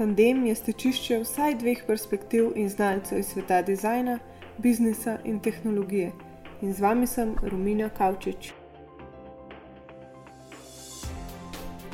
[0.00, 4.14] Tandem je stečišče vsaj dveh perspektiv in znalcev iz sveta dizajna,
[4.58, 6.12] biznisa in tehnologije.
[6.62, 8.48] In z vami sem Romina Kavčič.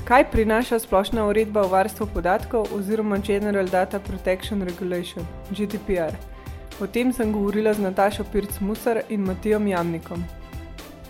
[0.05, 6.15] Kaj prinaša splošna uredba o varstvu podatkov oziroma General Data Protection Regulation, GDPR?
[6.81, 10.25] O tem sem govorila z Natašo Pirc-Musar in Matijom Jamnikom.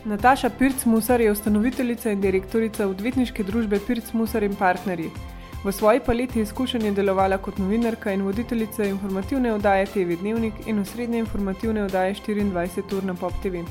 [0.04, 5.35] Nataša Pirc-Musar je ustanoviteljica in direktorica odvetniške družbe Pirc-Musar in partnerji.
[5.66, 10.78] V svoji paleti izkušenj je delovala kot novinarka in voditeljica informativne oddaje TV Dnevnik in
[10.78, 13.64] osrednje informativne oddaje 24 ur na Pop TV.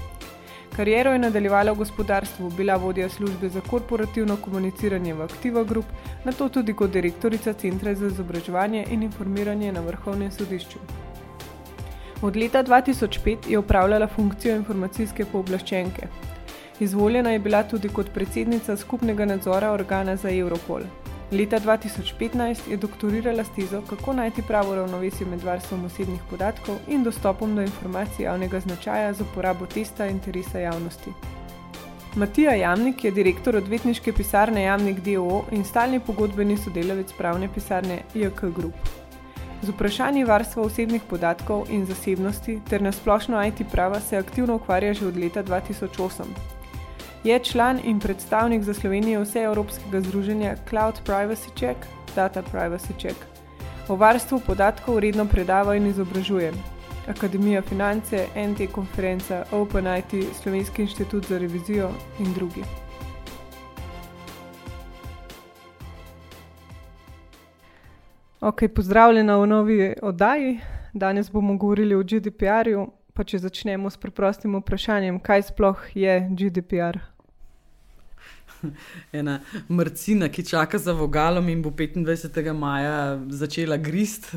[0.75, 5.85] Kariero je nadaljevala v gospodarstvu, bila vodja službe za korporativno komuniciranje v Activa Group,
[6.25, 10.79] na to tudi kot direktorica Centra za izobraževanje in informiranje na Vrhovnem sodišču.
[12.21, 16.07] Od leta 2005 je upravljala funkcijo informacijske pooblaščenke.
[16.79, 20.81] Izvoljena je bila tudi kot predsednica skupnega nadzora organa za Europol.
[21.31, 27.03] Leta 2015 je doktorirala s tezo, kako najti pravo ravnovesje med varstvom osebnih podatkov in
[27.03, 31.11] dostopom do informacij javnega značaja z uporabo testa interesa javnosti.
[32.15, 38.41] Matija Jamnik je direktor odvetniške pisarne Jamnik DOO in stalni pogodbeni sodelavec pravne pisarne IK
[38.41, 38.75] Group.
[39.61, 45.07] Z vprašanji varstva osebnih podatkov in zasebnosti ter nasplošno IT prava se aktivno ukvarja že
[45.07, 46.54] od leta 2008.
[47.25, 51.79] Je član in predstavnik za Slovenijo vseevropskega združenja Cloud Privacy Check,
[52.15, 53.15] Data Privacy Check.
[53.87, 56.51] O varstvu podatkov redno predava in izobražuje.
[57.07, 62.61] Akademija finance, NT konferenca, OpenIT, Slovenski inštitut za revizijo in drugi.
[68.41, 70.59] Ok, pozdravljena v novi oddaji.
[70.93, 72.87] Danes bomo govorili o GDPR-ju.
[73.13, 77.14] Pa če začnemo s preprostim vprašanjem, kaj sploh je GDPR?
[79.19, 79.39] ena
[79.69, 82.53] mrcina, ki čaka za vogalom in bo 25.
[82.53, 84.31] maja začela grist.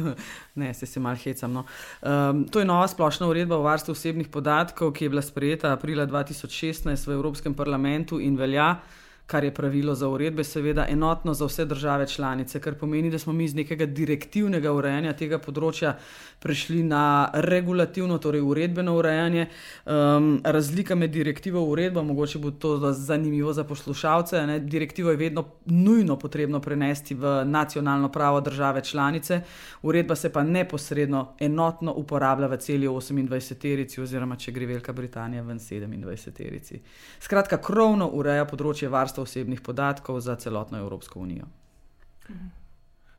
[0.58, 1.52] Ne, se se malo hecam.
[1.52, 1.64] No.
[2.02, 6.06] Um, to je nova splošna uredba o varstvu osebnih podatkov, ki je bila sprejeta aprila
[6.06, 8.80] 2016 v Evropskem parlamentu in velja
[9.28, 13.32] kar je pravilo za uredbe, seveda enotno za vse države članice, kar pomeni, da smo
[13.32, 15.98] mi iz nekega direktivnega urejanja tega področja
[16.40, 19.50] prešli na regulativno, torej uredbeno urejanje.
[19.84, 24.46] Um, razlika med direktivo in uredbo, mogoče bo to zanimivo za poslušalce.
[24.46, 24.58] Ne?
[24.60, 29.40] Direktivo je vedno nujno potrebno prenesti v nacionalno pravo države članice,
[29.82, 35.58] uredba se pa neposredno enotno uporablja v celi 28-terici, oziroma če gre Velika Britanija v
[35.60, 36.80] 27-terici.
[37.20, 41.46] Skratka, krovno ureja področje varstva varstva osebnih podatkov za celotno Evropsko unijo.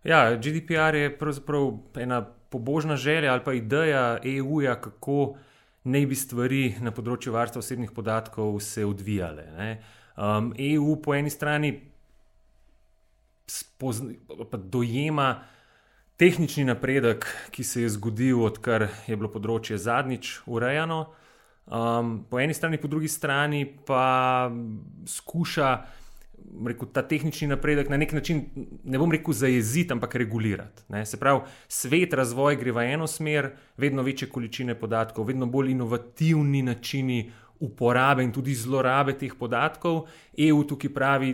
[0.03, 5.35] Ja, GDPR je pravzaprav ena pobožna želja ali pa ideja EU-ja, kako
[5.83, 9.77] naj bi stvari na področju varstva osebnih podatkov se odvijale.
[10.17, 11.81] Um, EU po eni strani
[14.69, 15.43] dojema
[16.17, 21.07] tehnični napredek, ki se je zgodil, odkar je bilo področje zadnjič urejeno.
[21.69, 24.52] Um, po eni strani, po drugi strani pa
[25.06, 25.78] skuša
[26.66, 28.41] rekel, ta tehnični napredek na nek način,
[28.84, 30.84] ne bom rekel zajeziti, ampak regulirati.
[30.90, 31.06] Ne.
[31.06, 36.62] Se pravi, svet, razvoj gre v eno smer, vedno večje količine podatkov, vedno bolj inovativni
[36.62, 40.08] načini uporabe in tudi zlorabe teh podatkov.
[40.38, 41.34] EU tukaj pravi,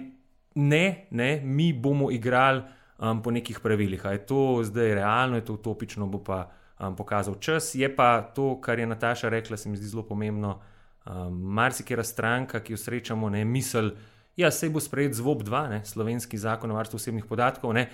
[0.55, 2.63] ne, ne mi bomo igrali
[2.97, 4.05] um, po nekih pravilih.
[4.05, 6.45] A je to zdaj realno, je to utopično, bo pa
[6.79, 7.75] um, pokazal čas.
[7.75, 10.59] Je pa to, kar je Nataša rekla, se mi zdi zelo pomembno.
[11.05, 13.91] Um, Marsikera stranka, ki jo srečamo, ne misli,
[14.35, 17.87] ja, se bo sprejet ZVOP 2, ne, slovenski zakon o varstvu osebnih podatkov, ne,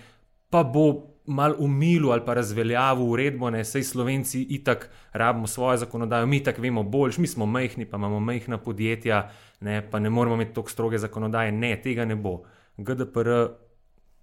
[0.49, 6.25] pa bo mal umilil ali pa razveljavil uredbo, ne, sej Slovenci itak rabimo svojo zakonodajo,
[6.25, 10.35] mi tako vemo boljš, mi smo majhni, pa imamo majhna podjetja, ne, pa ne moramo
[10.35, 11.51] imeti tako stroge zakonodaje.
[11.51, 12.41] Ne, tega ne bo.
[12.77, 13.29] GDPR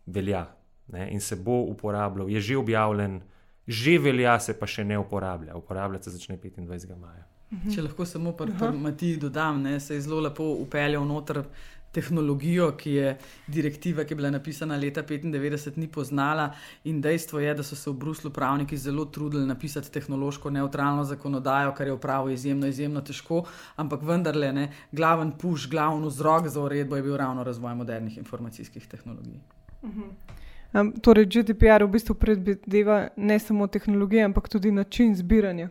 [0.07, 0.47] velja
[0.87, 3.21] ne, in se bo uporabljal, je že objavljen
[3.69, 5.57] že velja, se pa še ne uporablja.
[5.57, 6.97] Uporabljati se začne 25.
[6.97, 7.27] maja.
[7.53, 7.73] Mhm.
[7.75, 8.35] Če lahko samo
[8.77, 11.45] Matiji dodam, da se je zelo lepo upeljal noter
[11.93, 13.13] tehnologijo, ki je
[13.47, 16.51] direktiva, ki je bila napisana leta 1995, ni poznala.
[16.85, 21.73] In dejstvo je, da so se v Bruslu pravniki zelo trudili napisati tehnološko neutralno zakonodajo,
[21.75, 23.45] kar je v pravu izjemno, izjemno težko,
[23.77, 28.87] ampak vendarle, ne, glaven puš, glavni vzrok za uredbo je bil ravno razvoj modernih informacijskih
[28.87, 29.41] tehnologij.
[29.83, 30.37] Uh mhm.
[30.75, 35.69] Um, torej, GDPR v bistvu predvideva ne samo tehnologijo, ampak tudi način zbiranja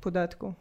[0.00, 0.54] podatkov.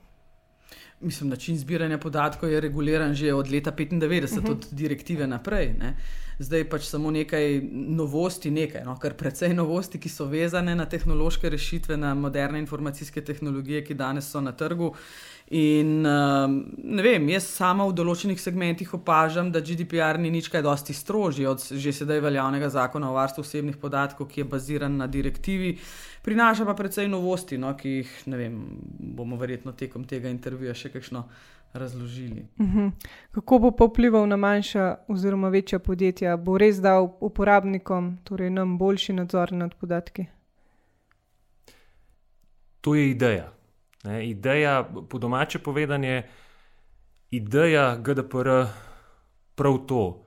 [1.01, 4.51] Mislim, način zbiranja podatkov je reguliran že od leta 1995, uh -huh.
[4.51, 5.74] od direktive naprej.
[5.80, 5.98] Ne.
[6.39, 11.50] Zdaj pač samo nekaj novosti, nekaj, no, kar precej novosti, ki so vezane na tehnološke
[11.50, 14.95] rešitve, na moderne informacijske tehnologije, ki danes so na trgu.
[15.54, 20.94] In ne vem, jaz sama v določenih segmentih opažam, da GDPR ni nič kaj dosti
[20.98, 25.76] strožji od že sedaj veljavnega zakona o varstvu osebnih podatkov, ki je baziran na direktivi.
[26.26, 28.58] Prinaša pa precej novosti, no, ki jih vem,
[29.14, 31.28] bomo verjetno tekom tega intervjuja še kakšno
[31.78, 32.48] razložili.
[32.58, 32.80] Uh mhm.
[32.80, 32.92] -huh.
[33.32, 36.38] Kako bo pa vplival na manjša oziroma večja podjetja?
[36.38, 40.26] Bo res dal uporabnikom, torej nam, boljši nadzor nad podatki?
[42.82, 43.52] To je ideja.
[44.06, 46.24] Ne, ideja, po domače povedanje,
[47.31, 48.50] ideja GDPR
[49.56, 50.25] prav to.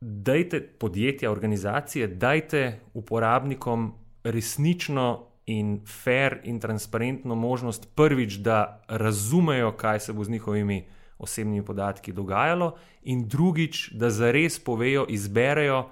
[0.00, 3.92] Dajte podjetja, organizacije, dajte uporabnikom
[4.24, 10.86] resnično in fair in transparentno možnost prvič, da razumejo, kaj se bo z njihovimi
[11.18, 15.88] osebnimi podatki dogajalo, in drugič, da zares povejo, izberejo,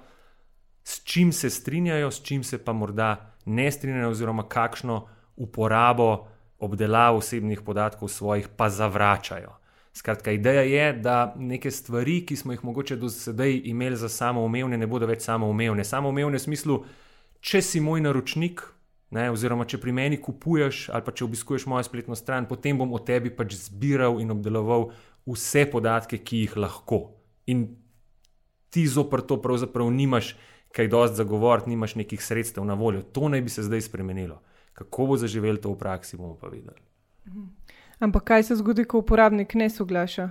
[0.83, 6.27] s čim se strinjajo, s čim se pa morda ne strinjajo, oziroma kakšno uporabo
[6.59, 9.55] obdelavo osebnih podatkov svojih pa zavračajo.
[9.93, 14.77] Skratka, ideja je, da neke stvari, ki smo jih mogoče do sedaj imeli za samoumevne,
[14.77, 15.83] ne bodo več samoumevne.
[15.83, 16.77] Samoumevne v smislu,
[17.41, 18.61] če si moj naročnik,
[19.11, 22.93] ne, oziroma če pri meni kupuješ ali pa če obiskuješ mojo spletno stran, potem bom
[22.93, 24.91] o tebi pač zbiral in obdeloval
[25.27, 27.01] vse podatke, ki jih lahko.
[27.49, 27.65] In
[28.69, 30.35] ti zopr to pravzaprav nimaš
[30.71, 33.01] kaj dosti za govor, nimaš nekih sredstev na voljo.
[33.01, 34.41] To naj bi se zdaj spremenilo.
[34.79, 36.79] Kako bo zaživel to v praksi, bomo pa videli.
[37.99, 40.29] Ampak kaj se zgodi, ko uporabnik ne soglaša?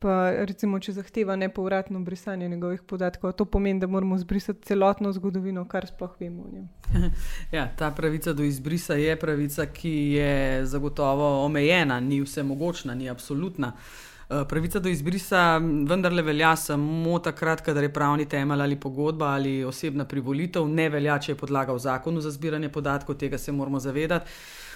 [0.00, 0.14] Pa
[0.48, 5.86] recimo, če zahteva nepovratno brisanje njegovih podatkov, to pomeni, da moramo zbrisati celotno zgodovino, kar
[5.86, 6.68] sploh vemo o njem.
[7.56, 13.08] Ja, ta pravica do izbrisa je pravica, ki je zagotovo omejena, ni vse mogočna, ni
[13.10, 13.72] absolutna.
[13.76, 19.64] Eh, pravica do izbrisa vendarle velja samo takrat, kadar je pravni temelj ali pogodba ali
[19.64, 23.80] osebna privolitev, ne velja, če je podlaga v zakonu za zbiranje podatkov, tega se moramo
[23.80, 24.30] zavedati.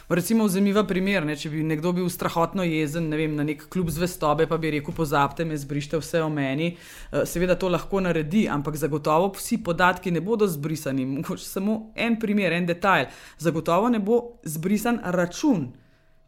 [0.08, 4.46] Recimo, vzemiva primer, ne, če bi nekdo bil strahotno jezen vem, na nek klub zvestobe,
[4.48, 6.70] pa bi rekel: Pozabite me, zbrište vse o meni.
[6.72, 11.04] Eh, seveda to lahko naredi, ampak zagotovo vsi podatki ne bodo zbrisani.
[11.10, 13.12] Mogoče samo en primer, en detajl.
[13.38, 15.68] Zagotovo ne bo zbrisan račun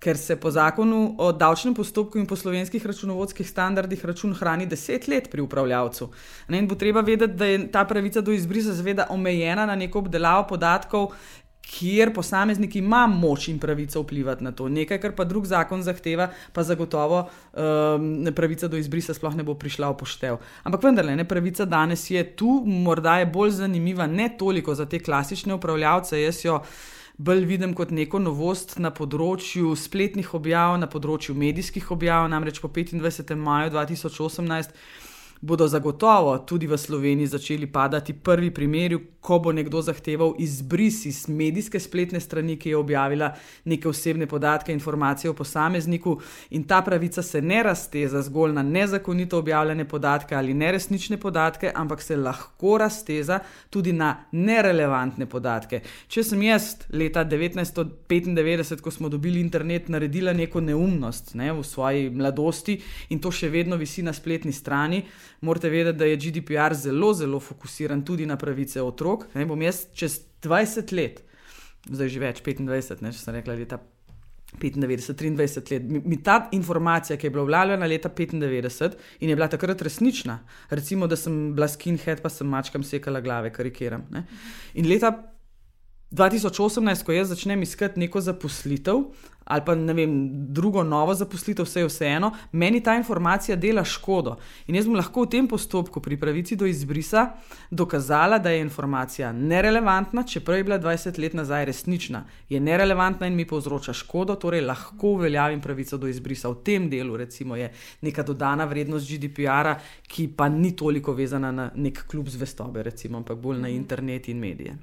[0.01, 5.09] ker se po zakonu o davčnem postopku in po slovenskih računovodskih standardih račun hrani deset
[5.09, 6.09] let pri upravljavcu.
[6.49, 9.99] Ne, in bo treba vedeti, da je ta pravica do izbrisa seveda omejena na neko
[9.99, 11.13] obdelavo podatkov.
[11.71, 16.31] Kjer posameznik ima moč in pravico vplivati na to, nekaj, kar pa drug zakon zahteva,
[16.53, 17.21] pa zagotovo
[17.53, 20.39] um, pravica do izbrisa sploh ne bo prišla v poštev.
[20.65, 24.99] Ampak vendarle, ne, pravica danes je tu, morda je bolj zanimiva ne toliko za te
[24.99, 26.23] klasične upravljavce.
[26.23, 26.59] Jaz jo
[27.21, 32.71] bolj vidim kot neko novost na področju spletnih objav, na področju medijskih objav, namreč po
[32.73, 33.35] 25.
[33.37, 34.73] maju 2018
[35.41, 41.29] bodo zagotovo tudi v Sloveniji začeli padati prvi primeri, ko bo nekdo zahteval izbris iz
[41.29, 43.33] medijske spletne strani, ki je objavila
[43.65, 46.19] neke osebne podatke, informacije o posamezniku,
[46.51, 52.03] in ta pravica se ne razteza zgolj na nezakonito objavljene podatke ali neresnične podatke, ampak
[52.03, 53.39] se lahko razteza
[53.71, 55.81] tudi na nerelevantne podatke.
[56.09, 62.11] Če sem jaz leta 1995, ko smo dobili internet, naredila neko neumnost ne, v svoji
[62.11, 65.05] mladosti in to še vedno visi na spletni strani,
[65.41, 69.27] morate vedeti, da je GDPR zelo, zelo fokusiran tudi na pravice otrok.
[69.35, 71.23] Ne bom jaz čez 20 let,
[71.89, 73.81] zdaj že več, 25, ne, če sem rekla, leta
[74.59, 75.83] 95, 23 let.
[75.87, 80.41] Mi, mi ta informacija, ki je bila objavljena leta 95 in je bila takrat resnična,
[80.71, 84.09] recimo, da sem bila skinhead, pa sem mačkam sekala glave, karikiram.
[84.11, 84.25] Ne.
[84.75, 85.13] In leta
[86.11, 89.05] 2018, ko jaz začnem iskati neko zaposlitev,
[89.51, 90.13] ali pa ne vem,
[90.55, 94.37] drugo novo zaposlitev, vse je vseeno, meni ta informacija dela škodo.
[94.67, 97.25] In jaz bom lahko v tem postopku pri pravici do izbrisa
[97.71, 102.25] dokazala, da je informacija nerelevantna, čeprav je bila 20 let nazaj resnična.
[102.49, 106.49] Je nerelevantna in mi povzroča škodo, torej lahko uveljavim pravico do izbrisa.
[106.49, 111.71] V tem delu, recimo, je neka dodana vrednost GDPR-a, ki pa ni toliko vezana na
[111.75, 114.79] nek klub zvestobe, recimo, ampak bolj na internet in medije.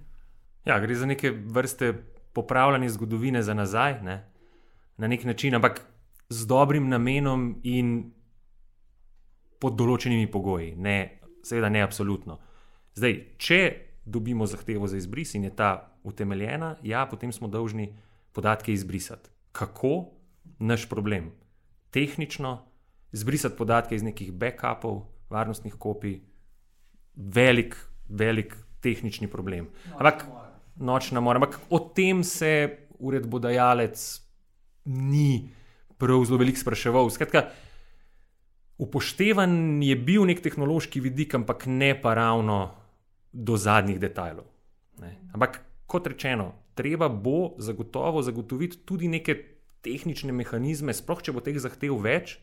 [0.68, 1.94] Ja, gre za neke vrste
[2.34, 4.02] popravljanje zgodovine za nazaj.
[4.04, 4.18] Ne?
[4.98, 5.86] na nek način, ampak
[6.30, 8.12] z dobrim namenom in
[9.60, 10.74] pod določenimi pogoji.
[10.76, 12.40] Ne, seveda, ne absolutno.
[12.98, 13.62] Zdaj, če
[14.06, 15.72] dobimo zahtevo za izbris in je ta
[16.04, 17.92] utemeljena, ja, potem smo dolžni
[18.34, 19.30] podatke izbrisati.
[19.52, 20.14] Kako?
[20.60, 21.32] Naš problem.
[21.92, 22.52] Tehnično,
[23.14, 26.22] izbrisati podatke iz nekih backupov, varnostnih kopij,
[27.16, 27.76] velik,
[28.10, 29.68] velik tehnični problem.
[29.98, 30.26] Ampak
[30.80, 31.42] nočna mora.
[31.42, 34.22] Ampak o tem se uredbodajalec
[34.86, 35.50] ni
[35.98, 37.10] prav zelo veliko spraševal.
[37.10, 37.50] Skratka,
[38.78, 42.76] upoštevan je bil nek tehnološki vidik, ampak ne pa ravno
[43.34, 44.46] do zadnjih detajlov.
[45.02, 45.18] Ne.
[45.34, 49.36] Ampak kot rečeno, treba bo zagotovo zagotoviti tudi neke
[49.82, 52.38] tehnične mehanizme, sploh če bo teh zahtev več.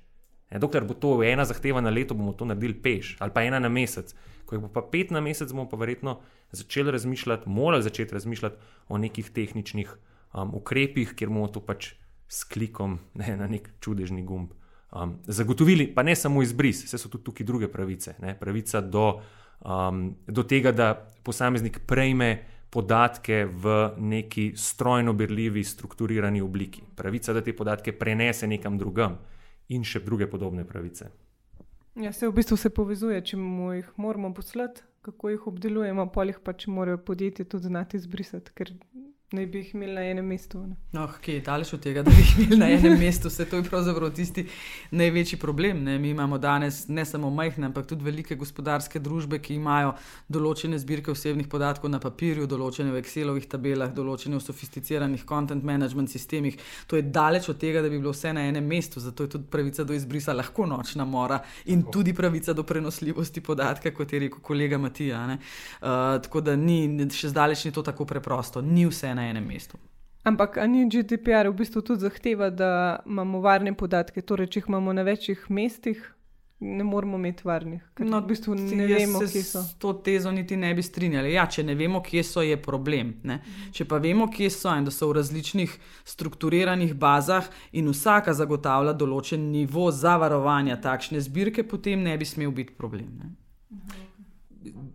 [0.55, 3.59] Ne, dokler bo to ena zahteva na leto, bomo to naredili peš ali pa ena
[3.59, 4.15] na mesec.
[4.47, 6.21] Ko bo pa pet na mesec, bomo pa verjetno
[6.53, 8.57] začeli razmišljati, morali začeti razmišljati
[8.89, 9.97] o nekih tehničnih
[10.35, 11.95] um, ukrepih, kjer bomo to pač
[12.29, 14.55] s klikom ne, na nek čudežni gumb
[14.95, 15.89] um, zagotovili.
[15.95, 18.15] Pa ne samo izbris, vse so tudi tukaj druge pravice.
[18.23, 19.09] Ne, pravica do,
[19.67, 20.95] um, do tega, da
[21.27, 26.83] posameznik prejme podatke v neki strojno berljivi, strukturirani obliki.
[26.95, 29.19] Pravica, da te podatke prenese nekam drugam
[29.69, 31.11] in še druge podobne pravice.
[31.95, 36.25] Ja, se v bistvu se povezuje, če mu jih moramo poslati, kako jih obdelujemo, pa
[36.27, 38.73] jih pač morajo podjetja tudi znati izbrisati, ker
[39.33, 40.61] ne bi jih imeli na enem mestu.
[40.93, 43.29] No, kaj je daleč od tega, da bi jih imeli na enem mestu?
[43.29, 44.47] Vse to je pravzaprav tisti
[44.91, 45.83] največji problem.
[45.85, 45.99] Ne?
[45.99, 49.95] Mi imamo danes ne samo majhne, ampak tudi velike gospodarske družbe, ki imajo
[50.29, 56.13] določene zbirke osebnih podatkov na papirju, določene v Excelovih tabelah, določene v sofisticiranih content management
[56.13, 56.61] sistemih.
[56.87, 59.03] To je daleč od tega, da bi bilo vse na enem mestu.
[59.03, 63.91] Zato je tudi pravica do izbrisa lahko nočna mora in tudi pravica do prenosljivosti podatka,
[63.91, 65.25] kot je rekel kolega Matija.
[65.25, 65.89] Uh,
[66.23, 68.63] tako da ni, še zdaleč ni to tako preprosto.
[68.63, 69.79] Ni vse na enem mestu.
[70.25, 74.23] Ampak ali GDPR v bistvu tudi zahteva, da imamo varne podatke?
[74.23, 76.01] Torej, če jih imamo na večjih mestih,
[76.65, 77.83] ne moramo imeti varnih.
[77.99, 79.61] No, v bistvu ne vemo, kje so.
[79.61, 81.35] S to tezo niti ne bi strinjali.
[81.35, 83.13] Ja, če ne vemo, kje so, je problem.
[83.29, 83.41] Ne?
[83.77, 85.77] Če pa vemo, kje so in da so v različnih
[86.09, 92.73] strukturiranih bazah in vsaka zagotavlja določen nivo zavarovanja takšne zbirke, potem ne bi smel biti
[92.81, 93.13] problem.
[93.21, 93.35] Ne?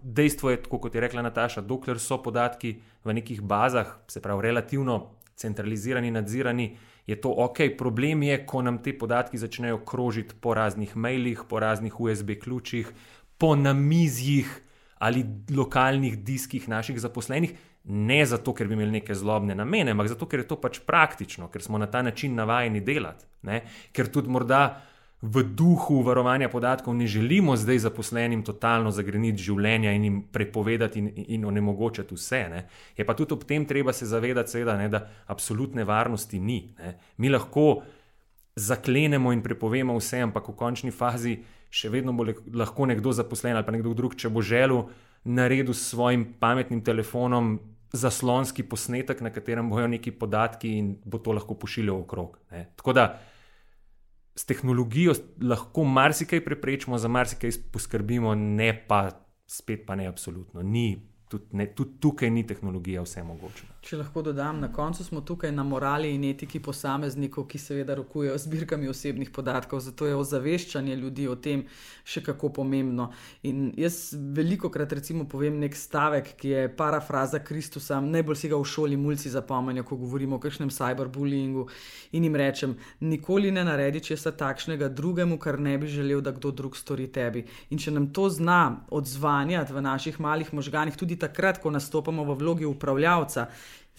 [0.04, 5.00] Dejstvo je, kot je rekla Nataša, dokler so podatki v nekih bazah, se pravi, relativno
[5.36, 7.58] centralizirani, nadzirani, je to ok.
[7.78, 12.92] Problem je, ko nam te podatki začnejo krožiti po raznih mailih, po raznih USB ključih,
[13.38, 14.62] po namizjih
[15.00, 17.54] ali lokalnih diskih naših zaposlenih.
[17.84, 21.48] Ne zato, ker bi imeli neke zlobne namene, ampak zato, ker je to pač praktično,
[21.48, 23.26] ker smo na ta način navajeni delati.
[23.48, 23.62] Ne?
[23.96, 24.82] Ker tudi morda
[25.22, 31.10] v duhu varovanja podatkov ne želimo zdaj zaposlenim totalno zagreniti življenja in jim prepovedati in,
[31.28, 32.40] in onemogočati vse.
[32.50, 32.62] Ne.
[32.98, 36.62] Je pa tudi ob tem treba se zavedati, seveda, ne, da absolutne varnosti ni.
[36.80, 36.96] Ne.
[37.18, 37.82] Mi lahko
[38.56, 41.36] zaklenemo in prepovemo vse, ampak v končni fazi
[41.70, 44.88] še vedno bo lahko nekdo zaposlen ali pa nekdo drug, če bo želel,
[45.28, 47.58] narediti s svojim pametnim telefonom.
[47.90, 52.36] Zaslonski posnetek, na katerem bojo neki podatki, in bo to lahko pošiljal okrog.
[52.54, 52.68] Ne.
[52.78, 53.06] Tako da,
[54.40, 59.10] s tehnologijo lahko marsikaj preprečimo, za marsikaj poskrbimo, ne pa
[59.48, 60.62] spet pa ne absolutno.
[60.64, 63.68] Ni tudi, ne, tudi tukaj ni tehnologija vse mogoče.
[63.86, 68.38] Če lahko dodam, na koncu smo tukaj na morali in etiki posameznikov, ki seveda rokujejo
[68.42, 71.64] zbirkami osebnih podatkov, zato je ozaveščanje ljudi o tem
[72.04, 73.12] še kako pomembno.
[73.46, 78.58] In jaz veliko krat recimo povem nek stavek, ki je parafraza Kristusa, najbolj si ga
[78.58, 81.68] v šoli mulci zapomnijo, ko govorimo o kakšnem cyberbullyingu
[82.18, 86.52] in jim rečem, nikoli ne naredi česa takšnega drugemu, kar ne bi želel, da kdo
[86.52, 87.46] drug stori tebi.
[87.70, 92.38] In če nam to zna odzvanjati v naših malih možganih, tudi takrat, ko nastopamo v
[92.40, 93.48] vlogi upravljavca.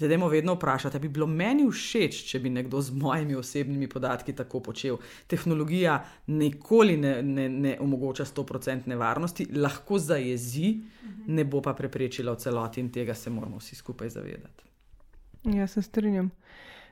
[0.00, 4.32] Zdaj, da vedno vprašate, bi bilo meni všeč, če bi nekdo z mojimi osebnimi podatki
[4.32, 4.96] tako počel.
[5.28, 10.72] Tehnologija nikoli ne, ne, ne omogoča 100% varnosti, lahko zajezi,
[11.26, 14.64] ne bo pa preprečila v celoti in tega se moramo vsi skupaj zavedati.
[15.44, 16.30] Ja, se strinjam.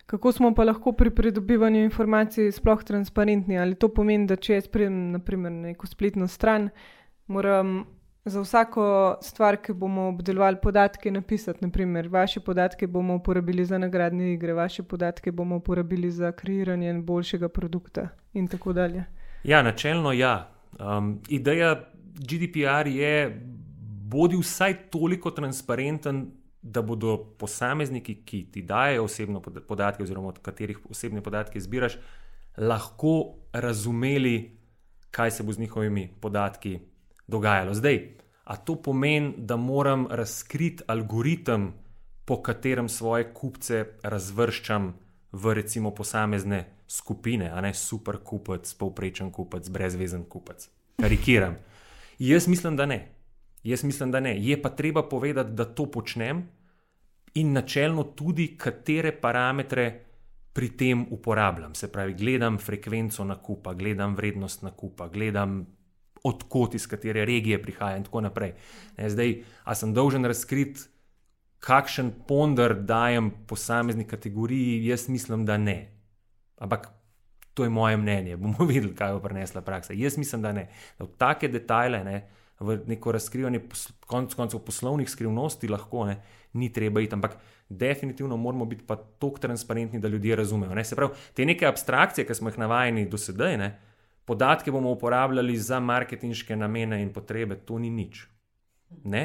[0.07, 3.59] Kako smo pa lahko pri pridobivanju informacij sploh transparentni?
[3.59, 6.71] Ali to pomeni, da če jaz pridem na neko spletno stran,
[7.27, 7.87] moram
[8.29, 14.33] za vsako stvar, ki bomo obdelovali podatke, napisati, naprimer, vaše podatke bomo uporabili za nagradne
[14.33, 19.05] igre, vaše podatke bomo uporabili za kreiranje boljšega produkta in tako dalje.
[19.45, 20.51] Ja, načelno ja.
[20.81, 21.85] Um, ideja
[22.19, 23.41] GDPR je,
[24.09, 26.31] bodi vsaj toliko transparenten,
[26.63, 31.99] da bodo posamezniki, ki ti dajo osebno podatke, oziroma od katerih osebne podatke zbiraš,
[32.57, 34.59] lahko razumeli,
[35.11, 36.79] kaj se bo z njihovimi podatki
[37.27, 37.75] dogajalo.
[37.75, 38.18] Zdaj,
[38.49, 41.73] a to pomeni, da moram razkriti algoritem,
[42.25, 44.93] po katerem svoje kupce razvrščam
[45.33, 50.69] v recimo posamezne skupine, a ne super kupec, povprečen kupec, brezvezen kupec.
[51.01, 51.57] Karikiram.
[52.19, 52.99] Jaz mislim, da ne.
[53.65, 54.35] Jaz mislim, da ne.
[54.45, 56.43] Je pa treba povedati, da to počnem
[57.35, 59.89] in načelno tudi, katere parametre
[60.53, 61.75] pri tem uporabljam.
[61.75, 65.67] Se pravi, gledam frekvenco nakupa, gledam vrednost nakupa, gledam
[66.25, 68.55] odkot, iz katere regije prihaja in tako naprej.
[68.97, 70.89] Ne, zdaj, a sem dolžen razkriti,
[71.61, 75.89] kakšen ponder dajem posamezni kategoriji, jaz mislim, da ne.
[76.59, 76.89] Ampak
[77.55, 79.93] to je moje mnenje, bomo videli, kaj bo prinesla praksa.
[79.97, 80.69] Jaz mislim, da ne.
[80.99, 82.19] Da v take detajle ne,
[82.61, 83.61] v neko razkrivanje
[84.07, 86.21] konc koncev poslovnih skrivnosti, lahko ne,
[86.53, 87.37] ni treba iti, ampak
[87.69, 90.75] definitivno moramo biti pa tako transparentni, da ljudje razumejo.
[90.75, 90.85] Ne.
[90.85, 93.71] Se pravi, te neke abstrakcije, ki smo jih navajeni do sedaj, ne,
[94.29, 98.27] podatke bomo uporabljali za marketinške namene in potrebe, to ni nič.
[99.05, 99.25] Ne.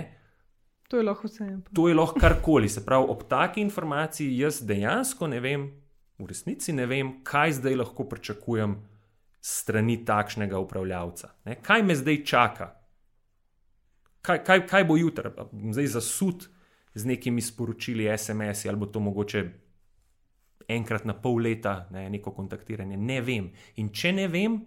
[0.87, 1.49] To je lahko vse.
[1.75, 2.69] To je lahko karkoli.
[2.69, 5.67] Se pravi, ob taki informaciji jaz dejansko ne vem,
[6.19, 8.77] v resnici ne vem, kaj zdaj lahko pričakujem
[9.43, 11.33] strani takšnega upravljavca.
[11.45, 11.57] Ne?
[11.61, 12.69] Kaj me zdaj čaka?
[14.23, 15.33] Kaj, kaj, kaj bo jutri?
[15.75, 16.47] Zdaj zasud
[16.93, 19.43] z nekimi sporočili, SMS-i ali bo to mogoče
[20.67, 22.97] enkrat na pol leta, ne, neko kontaktiranje.
[22.97, 23.49] Ne vem.
[23.81, 24.61] In če ne vem,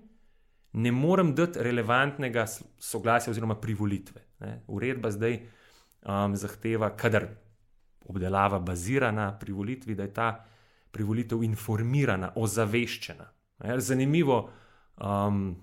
[0.77, 2.45] ne morem dati relevantnega
[2.79, 4.21] soglasja oziroma privolitve.
[4.41, 4.61] Ne.
[4.67, 7.29] Uredba zdaj um, zahteva, kadar
[8.05, 10.29] obdelava bazira na privolitvi, da je ta
[10.93, 13.29] privolitev informirana, ozaveščena.
[13.65, 13.79] Ne.
[13.81, 14.43] Zanimivo,
[15.01, 15.57] um,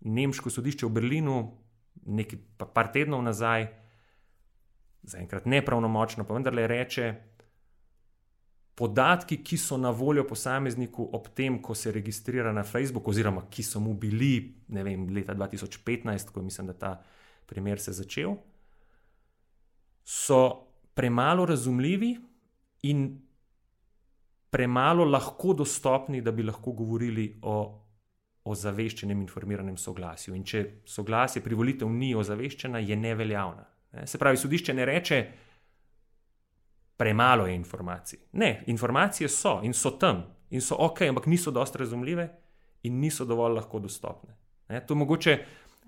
[0.00, 1.40] nemško sodišče v Berlinu,
[2.06, 3.66] nekaj pa par tednov nazaj,
[5.02, 7.10] zaenkrat nepravnomočno, pa vendarle reče,
[8.80, 13.62] podatki, ki so na voljo posamezniku ob tem, ko se registrira na Facebooku, oziroma ki
[13.62, 16.92] so mu bili, vem, leta 2015, ko mislim, da ta
[17.46, 18.38] primer se začel,
[20.04, 20.40] so
[20.96, 22.14] premalo razumljivi
[22.88, 23.04] in
[24.50, 27.58] premalo lahko dostopni, da bi lahko govorili o,
[28.44, 30.34] o zaveščenem informiranem soglasju.
[30.34, 33.68] In če soglasje privolitev ni ozaveščena, je neveljavna.
[34.06, 35.20] Se pravi, sodišče ne reče,
[37.00, 38.18] premalo je informacij.
[38.32, 42.28] Ne, informacije so in so tam in so ok, ampak niso dosti razumljive
[42.82, 44.36] in niso dovolj lahko dostopne.
[44.68, 45.38] Ne, to mogoče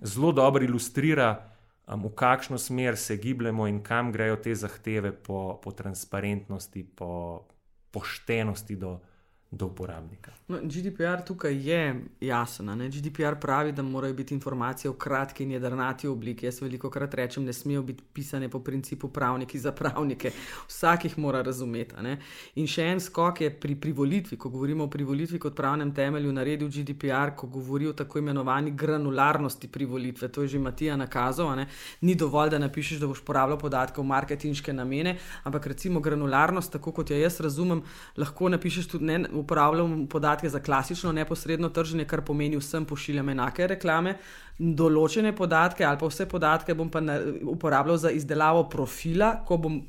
[0.00, 1.50] zelo dobro ilustrira,
[1.86, 7.42] um, v kakšno smer se gibljemo in kam grejo te zahteve po, po transparentnosti, po
[7.90, 8.98] poštenosti do,
[9.52, 10.32] do uporabnika.
[10.48, 12.66] No, GDPR tukaj je jasen.
[12.78, 12.88] Ne?
[12.88, 16.46] GDPR pravi, da morajo biti informacije v kratki in jedrnati obliki.
[16.46, 20.30] Jaz veliko krat rečem, da smejo biti pisane po principu pravniki za pravnike.
[20.68, 21.94] Vsak jih mora razumeti.
[22.02, 22.16] Ne?
[22.54, 26.68] In še en skok je pri privolitvi, ko govorimo o privolitvi kot pravnem temelju, naredil
[26.68, 30.28] GDPR, ko govori o tako imenovani granularnosti privolitve.
[30.32, 31.52] To je že Matija nakazal.
[31.56, 31.68] Ne?
[32.00, 36.92] Ni dovolj, da napišeš, da boš porabljal podatke v marketinške namene, ampak recimo granularnost, tako
[36.92, 37.84] kot jo jaz razumem,
[38.16, 43.66] lahko napišeš tudi ne uporabljam podatke za klasično neposredno trženje, kar pomeni vsem pošiljam enake
[43.74, 44.16] reklame.
[44.58, 47.02] Določene podatke ali pa vse podatke bom pa
[47.54, 49.82] uporabljal za izdelavo profila, ko bom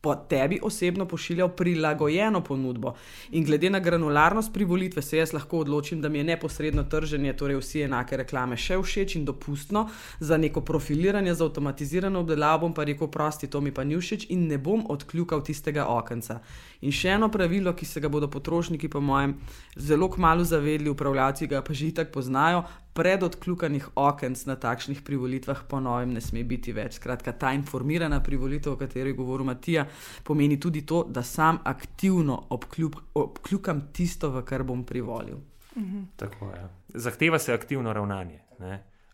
[0.00, 2.94] po tebi osebno pošiljal prilagojeno ponudbo.
[3.30, 7.60] In glede na granularnost privolitve se jaz lahko odločim, da mi je neposredno trženje, torej
[7.60, 9.88] vsi enake reklame, še všeč in dopustno,
[10.20, 14.30] za neko profiliranje, za avtomatizirano obdelavo bom pa rekel, prosti, to mi pa ni všeč
[14.30, 16.40] in ne bom odkljukal tistega okenca.
[16.80, 19.34] In še eno pravilo, ki se ga bodo potrošniki, po mojem,
[19.76, 22.62] zelo kmalo zavedli, upravljavci ga pa že tako poznajo,
[22.96, 26.96] pred odkljukanih okenc na takšnih privolitvah ponovim ne sme biti več.
[26.96, 29.86] Skratka, ta informirana privolitev, o kateri govori Matija,
[30.24, 35.36] pomeni tudi to, da sam aktivno obkljub, obkljukam tisto, v kar bom privolil.
[35.76, 36.16] Mhm.
[36.16, 36.64] Tako je.
[36.94, 38.40] Zahteva se aktivno ravnanje.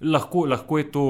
[0.00, 1.04] Lahko, lahko je to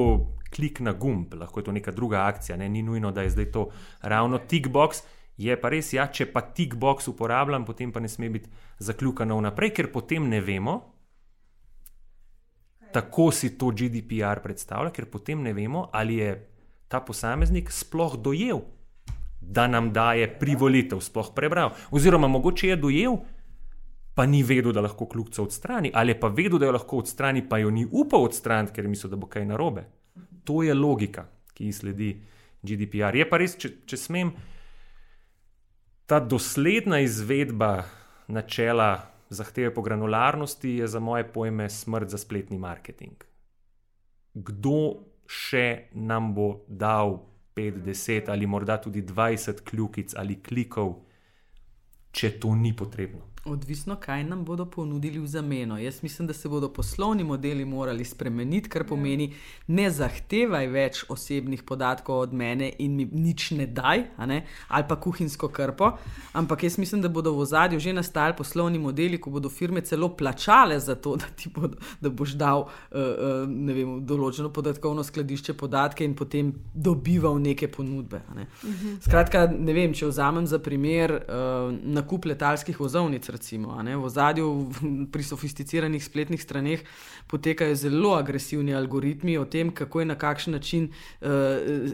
[0.51, 2.69] klik na gumb, lahko je to neka druga akcija, ne?
[2.69, 3.69] ni nujno, da je zdaj to
[4.03, 5.03] ravno tick box.
[5.37, 8.49] Je pa res, ja, če pa tick box uporabljam, potem pa ne sme biti
[8.81, 10.77] zaključeno vnaprej, ker potem ne vemo,
[12.93, 16.31] tako si to GDPR predstavlja, ker potem ne vemo, ali je
[16.89, 18.63] ta posameznik sploh dojel,
[19.41, 21.75] da nam daje privolitev, sploh prebral.
[21.91, 23.19] Oziroma, mogoče je dojel,
[24.17, 27.59] pa ni vedel, da lahko kljubco odstrani, ali pa vedel, da jo lahko odstrani, pa
[27.61, 29.85] jo ni upal odstraniti, ker je mislil, da bo kaj narobe.
[30.49, 32.11] To je logika, ki ji sledi
[32.63, 33.21] GDPR.
[33.21, 34.33] Je pa res, če, če smem,
[36.07, 37.85] ta dosledna izvedba
[38.29, 43.25] načela zahteve po granularnosti je za moje pojme smrt za spletni marketing.
[44.35, 47.19] Kdo še nam bo dal
[47.57, 50.95] 5, 10 ali morda tudi 20 kljukic ali klikov,
[52.13, 53.36] če to ni potrebno?
[53.47, 55.79] Odvisno, kaj nam bodo ponudili v zameno.
[55.79, 59.29] Jaz mislim, da se bodo poslovni modeli morali spremeniti, kar pomeni,
[59.67, 64.41] ne zahtevaj več osebnih podatkov od mene in mi nič ne daj, ne?
[64.69, 65.93] ali pa kuhinjsko krpo.
[66.33, 70.09] Ampak jaz mislim, da bodo v ozadju že nastali poslovni modeli, ko bodo firme celo
[70.17, 76.05] plačale za to, da, bodo, da boš dal uh, uh, vem, določeno podatkovno skladišče podatke
[76.05, 78.25] in potem dobival neke ponudbe.
[78.35, 78.51] Ne?
[78.65, 78.99] Mhm.
[79.07, 83.77] Skratka, ne vem, če vzamem za primer uh, nakup letalskih vozovnic recimo.
[83.77, 84.73] V zadju
[85.13, 86.81] pri sofisticiranih spletnih straneh
[87.27, 90.89] potekajo zelo agresivni algoritmi o tem, kako je na kakšen način
[91.21, 91.29] uh,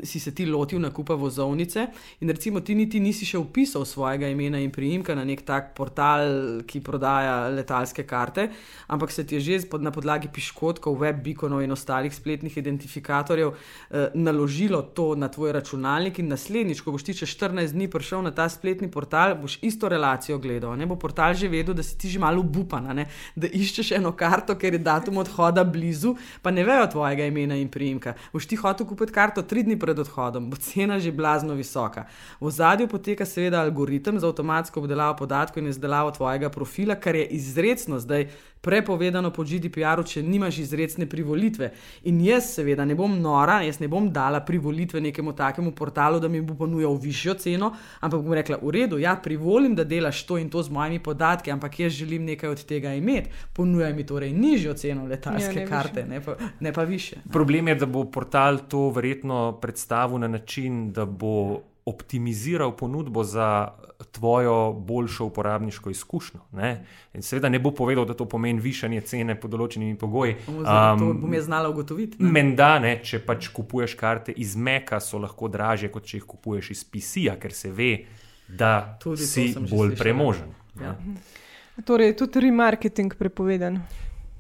[0.05, 1.87] si se ti lotil nakupa vozovnice.
[2.21, 6.63] In recimo ti niti nisi še upisal svojega imena in priimka na nek tak portal,
[6.67, 8.49] ki prodaja letalske karte,
[8.87, 13.57] ampak se ti je že na podlagi piškotkov, web beaconov in ostalih spletnih identifikatorjev uh,
[14.15, 18.31] naložilo to na tvoj računalnik in naslednjič, ko boš ti čez 14 dni prišel na
[18.31, 20.77] ta spletni portal, boš isto relacijo gledal.
[20.77, 23.05] Ne bo portal že vedel, da si ti že malo ubupan,
[23.37, 27.71] da iščeš eno karto, ker je datum odhoda blizu, pa ne vejo tvojega imena in
[27.73, 28.15] priimka.
[28.33, 32.07] Boš ti hotel kupiti karto tri dni pred odhodom, bo cena že blazno visoka.
[32.41, 37.27] V zadju poteka seveda algoritem za avtomatsko obdelavo podatkov in izdelavo tvojega profila, kar je
[37.39, 38.29] izredno zdaj
[38.63, 41.73] prepovedano po GDPR-u, če nimaš izredne privolitve.
[42.09, 46.31] In jaz, seveda, ne bom nora, jaz ne bom dala privolitve nekemu takemu portalu, da
[46.31, 50.39] mi bo ponujal višjo ceno, ampak bom rekla: V redu, ja, privolim, da delaš to
[50.39, 53.31] in to z mojimi podatki, ampak jaz želim nekaj od tega imeti.
[53.53, 57.21] Ponujaj mi torej nižjo ceno letalske ja, ne karte, ne pa, ne pa više.
[57.33, 63.69] Problem je, da bo portal to verjetno predstavil na način, da bo optimiziral ponudbo za
[64.11, 66.41] tvojo boljšo uporabniško izkušnjo.
[66.53, 66.85] Ne?
[67.15, 70.37] In seveda ne bo povedal, da to pomeni višanje cene pod določenimi pogoji.
[70.49, 70.65] Um,
[70.99, 72.23] to bom jaz znala ugotoviti.
[72.23, 76.71] Menda, ne, če pač kupuješ karte iz Meka, so lahko dražje, kot če jih kupuješ
[76.77, 77.93] iz PC-ja, ker se ve,
[78.49, 80.55] da tudi si bolj premožen.
[80.81, 80.95] Ja.
[81.87, 83.81] Torej, tudi remarketing prepovedan.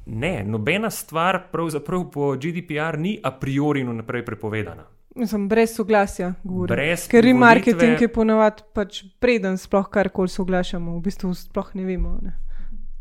[0.07, 4.85] Ne, nobena stvar pravzaprav po GDPR ni a priori naprej prepovedana.
[5.15, 6.33] Mislim, brez soglasja,
[6.69, 11.85] brez ker je marketing je ponovadi pač preden sploh karkoli soglašamo, v bistvu sploh ne
[11.85, 12.33] vemo, ne?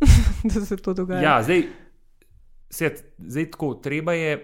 [0.53, 1.21] da se to dogaja.
[1.23, 1.63] Ja, zdaj,
[2.69, 4.35] set, zdaj tako, treba je,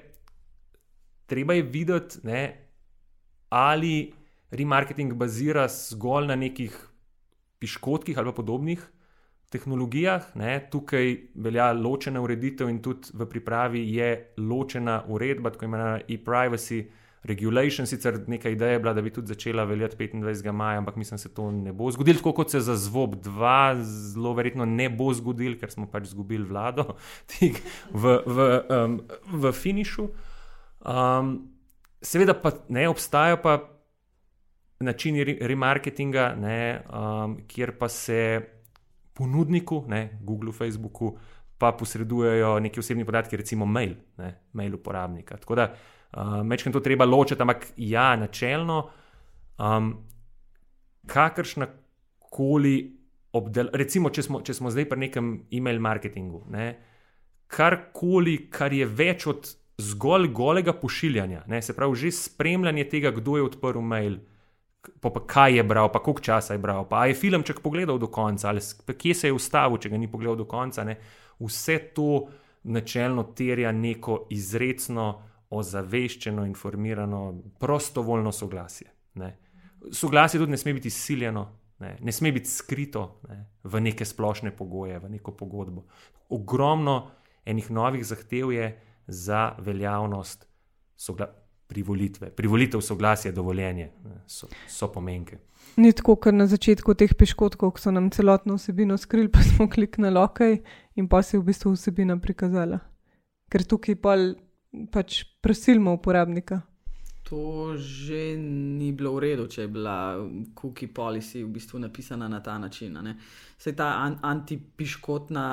[1.27, 2.43] treba je videti, ne,
[3.49, 4.13] ali
[4.51, 6.75] remarketing bazira zgolj na nekih
[7.59, 8.79] piškotkih ali podobnih
[9.49, 10.35] tehnologijah.
[10.35, 10.59] Ne.
[10.71, 16.85] Tukaj velja ločena ureditev in tudi v pripravi je ločena uredba, tako imenovana e-privacy
[17.27, 20.51] regulation, sicer neka ideja je bila, da bi tudi začela veljati 25.
[20.51, 23.81] maja, ampak mislim, da se to ne bo zgodilo, tako kot se za ZVOB 2
[23.83, 26.95] zelo verjetno ne bo zgodilo, ker smo pač izgubili vlado
[28.01, 29.01] v, v, um,
[29.33, 30.07] v finišu.
[30.87, 31.33] Um,
[32.01, 33.57] seveda pa ne obstajajo pa
[34.79, 38.19] načini remarketinga, ne, um, kjer pa se
[39.17, 41.15] ponudniku, ne, Google, Facebooku,
[41.57, 45.39] pa posredujejo neki osebni podatki, recimo mail, ne, mail uporabnika.
[45.41, 45.71] Tako da
[46.07, 48.77] Uh, Mečem to treba ločiti, ampak ja, načelno,
[49.59, 49.89] um,
[51.05, 51.67] kakršna
[52.31, 52.77] koli
[53.35, 56.69] obdelava, recimo, če smo, če smo zdaj pri nekem e-mail marketingu, ne,
[57.51, 59.51] karkoli, kar je več od
[59.83, 64.21] zgolj golega pošiljanja, ne, se pravi, že spremljanje tega, kdo je odprl mail,
[65.01, 68.07] pa, pa kaj je bral, pa koliko časa je bral, pa je filmček pogledal do
[68.07, 68.61] konca, ali
[68.97, 70.83] kje se je ustavil, če ga ni pogledal do konca.
[70.83, 70.97] Ne,
[71.39, 72.27] vse to
[72.63, 75.07] načelno terja neko izredno
[75.49, 78.91] ozaveščeno, informirano, prostovoljno soglasje.
[79.15, 79.37] Ne.
[79.91, 81.45] Soglasje tudi ne sme biti siljeno,
[81.79, 85.85] ne, ne sme biti skrito ne, v neke splošne pogoje, v neko pogodbo.
[86.29, 87.11] Ogromno
[87.45, 88.67] enih novih zahtev je
[89.07, 90.47] za veljavnost
[91.67, 92.29] privolitve.
[92.29, 93.91] Privolitev soglasja, dovoljenje
[94.27, 95.37] so, so pomenke.
[95.77, 99.69] Ni tako, ker na začetku teh piškotkov, ko so nam celotno vsebino skrili, pa smo
[99.69, 100.41] kliknili OK
[100.95, 102.79] in pa se je v bistvu vsebina prikazala.
[103.51, 104.15] Ker tukaj pa
[104.91, 106.61] pač prisilimo uporabnika.
[107.27, 110.15] To že ni bilo v redu, če je bila
[110.55, 112.95] cookie policy v bistvu napisana na ta način.
[113.57, 115.45] Sej ta an antipiškotna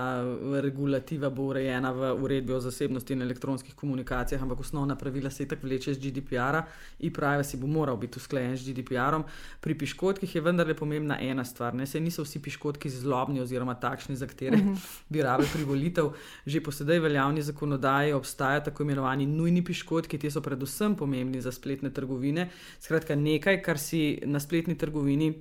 [0.61, 5.67] regulativa bo urejena v uredbi o zasebnosti in elektronskih komunikacijah, ampak osnovna pravila se tako
[5.67, 6.63] vleče z GDPR-a
[6.99, 9.25] in privacy bo moral biti usklajen z GDPR-om.
[9.61, 11.75] Pri piškotkih je vendarle pomembna ena stvar.
[11.75, 11.87] Ne?
[11.87, 14.75] Sej niso vsi piškotki zlobni oziroma takšni, za katere uh mhm.
[14.75, 15.01] -huh.
[15.13, 16.13] bi rabili privolitev.
[16.47, 21.53] Že po sedaj veljavni zakonodaji obstajajo tako imenovani nujni piškotki, ti so predvsem pomembni za
[21.65, 22.51] spletne trgovine.
[22.79, 25.33] Skratka, nekaj, kar si na spletni trgovini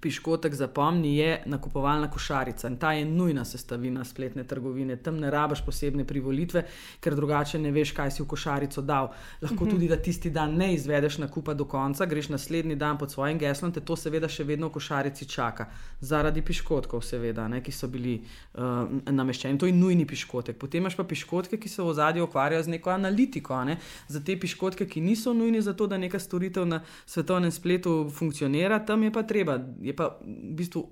[0.00, 4.96] piškotek zapomni, je nakupovalna košarica in ta je nujna sestavina spletne trgovine.
[4.96, 6.64] Tam ne rabiš posebne privolitve,
[7.00, 9.12] ker drugače ne veš, kaj si v košarico dal.
[9.42, 9.70] Lahko mhm.
[9.70, 13.72] tudi, da tisti dan ne izvedeš nakupa do konca, greš naslednji dan pod svojim geslom,
[13.72, 15.68] te to seveda še vedno v košarici čaka.
[16.00, 19.58] Zaradi piškotkov, seveda, ne, ki so bili uh, nameščeni.
[19.62, 20.58] To je nujni piškotek.
[20.58, 23.62] Potem imaš pa piškotke, ki se v zadju ukvarjajo z neko analitiko.
[23.64, 23.78] Ne.
[24.08, 28.82] Za te piškotke, ki niso nujni za to, da neka storitev na svetovnem spletu funkcionira,
[28.82, 30.86] tam je pa treba je pa v bistvu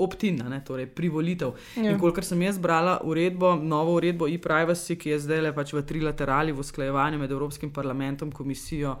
[0.00, 1.54] opt-in, torej privolitev.
[1.76, 1.90] Ja.
[1.90, 5.82] In kolikor sem jaz brala uredbo, novo uredbo e-privacy, ki je zdaj le pač v
[5.86, 8.96] trilaterali v usklajevanju med Evropskim parlamentom, komisijo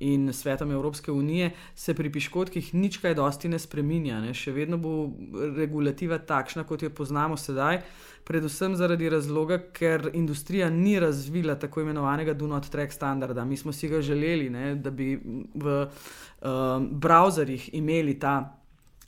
[0.00, 4.20] in svetom Evropske unije, se pri piškotkih nič kaj dosti ne spreminja.
[4.24, 4.32] Ne.
[4.34, 5.10] Še vedno bo
[5.56, 7.82] regulativa takšna, kot jo poznamo sedaj,
[8.24, 13.44] predvsem zaradi razloga, ker industrija ni razvila tako imenovanega Do Not Track standarda.
[13.44, 18.59] Mi smo si ga želeli, ne, da bi v um, browserjih imeli ta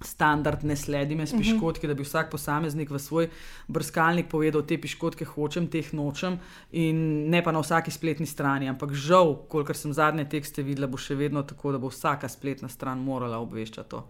[0.07, 1.43] standard, ne sledi me s mhm.
[1.43, 3.29] piškotki, da bi vsak posameznik v svoj
[3.69, 6.39] brskalnik povedal, te piškotke hočem, teh nočem,
[6.73, 8.71] in ne pa na vsaki spletni strani.
[8.73, 12.71] Ampak žal, kolikor sem zadnje tekste videla, bo še vedno tako, da bo vsaka spletna
[12.73, 14.05] stran morala obveščati o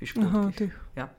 [0.00, 0.80] piškotkih.
[0.96, 1.10] Ja.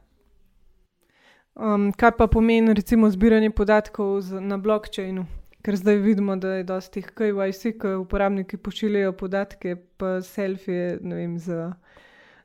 [1.55, 5.23] Um, kaj pa pomeni, recimo, zbiranje podatkov na blockchainu?
[5.65, 11.39] Ker zdaj vidimo, da je dosti KYC, ko uporabniki pošiljajo podatke, pa selfije, ne vem,
[11.39, 11.71] za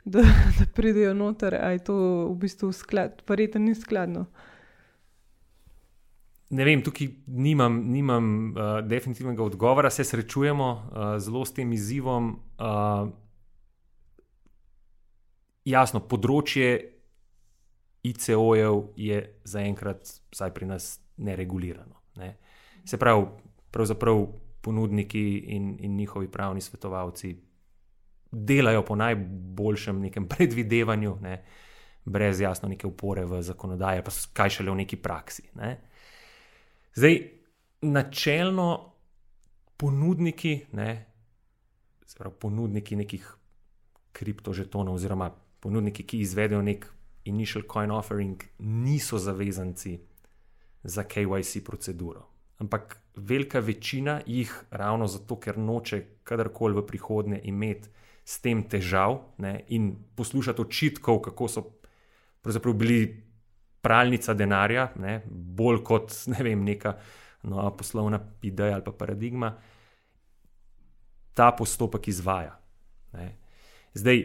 [0.04, 0.20] da,
[0.58, 1.96] da pridejo noter, ali je to
[2.30, 4.26] v bistvu skladno, verjetno ni skladno.
[6.50, 12.32] Ne vem, tukaj nimam, nimam uh, definitivnega odgovora, se srečujemo uh, zelo s tem izzivom.
[12.58, 13.12] Uh,
[15.64, 16.72] jasno, področje
[18.02, 22.00] ICO-jev je zaenkrat, vsaj pri nas, neregulirano.
[22.18, 22.32] Ne?
[22.88, 23.28] Se pravi,
[23.70, 24.24] pravzaprav
[24.64, 25.22] ponudniki
[25.54, 27.36] in, in njihovi pravni svetovalci
[28.30, 31.42] delajo po najboljšem nekem predvidevanju, ne,
[32.04, 35.50] brez jasno neke upore v zakonodaji, pa kaj šele v neki praksi.
[35.54, 35.76] Ne.
[36.94, 37.20] Zdaj,
[37.82, 38.68] načelno
[39.76, 41.06] ponudniki, ne,
[42.18, 43.28] pravi, ponudniki nekih
[44.12, 46.86] kriptožetonov, oziroma ponudniki, ki izvedejo nek
[47.30, 49.98] initial coin offering, niso zavezanci
[50.82, 52.26] za KYC proceduro.
[52.58, 57.88] Ampak velika večina jih, ravno zato, ker noče kadarkoli v prihodnje imeti
[58.30, 61.64] s tem težav ne, in poslušati očitkov, kako so
[62.78, 63.00] bili
[63.82, 66.94] pralnica denarja, ne, bolj kot ne vem, neka
[67.42, 69.54] nova poslovna ideja ali pa paradigma,
[71.34, 72.54] ta postopek izvaja.
[73.16, 73.32] Ne.
[73.94, 74.22] Zdaj,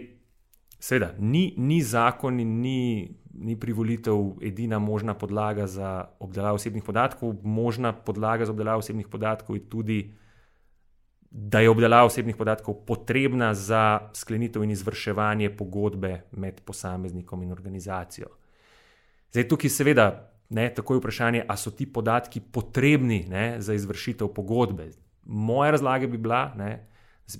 [0.80, 7.34] seveda, ni, ni zakon in ni, ni privolitev edina možna podlaga za obdelavo osebnih podatkov,
[7.44, 10.00] možna podlaga za obdelavo osebnih podatkov je tudi
[11.38, 18.28] da je obdelava osebnih podatkov potrebna za sklenitev in izvrševanje pogodbe med posameznikom in organizacijo.
[19.32, 20.06] Zdaj, tukaj seveda
[20.50, 24.90] ne, tako je vprašanje, ali so ti podatki potrebni ne, za izvršitev pogodbe.
[25.26, 26.78] Moja razlaga bi bila, da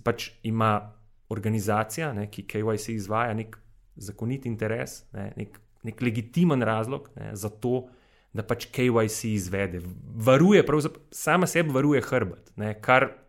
[0.04, 0.92] pač ima
[1.30, 3.58] organizacija, ne, ki KYC izvaja nek
[3.96, 7.88] zakonit interes, ne, nek, nek legitimen razlog ne, za to,
[8.34, 9.80] da pač KYC izvede.
[10.16, 10.66] Varuje,
[11.12, 13.25] sama sebe varuje hrbet, ne, kar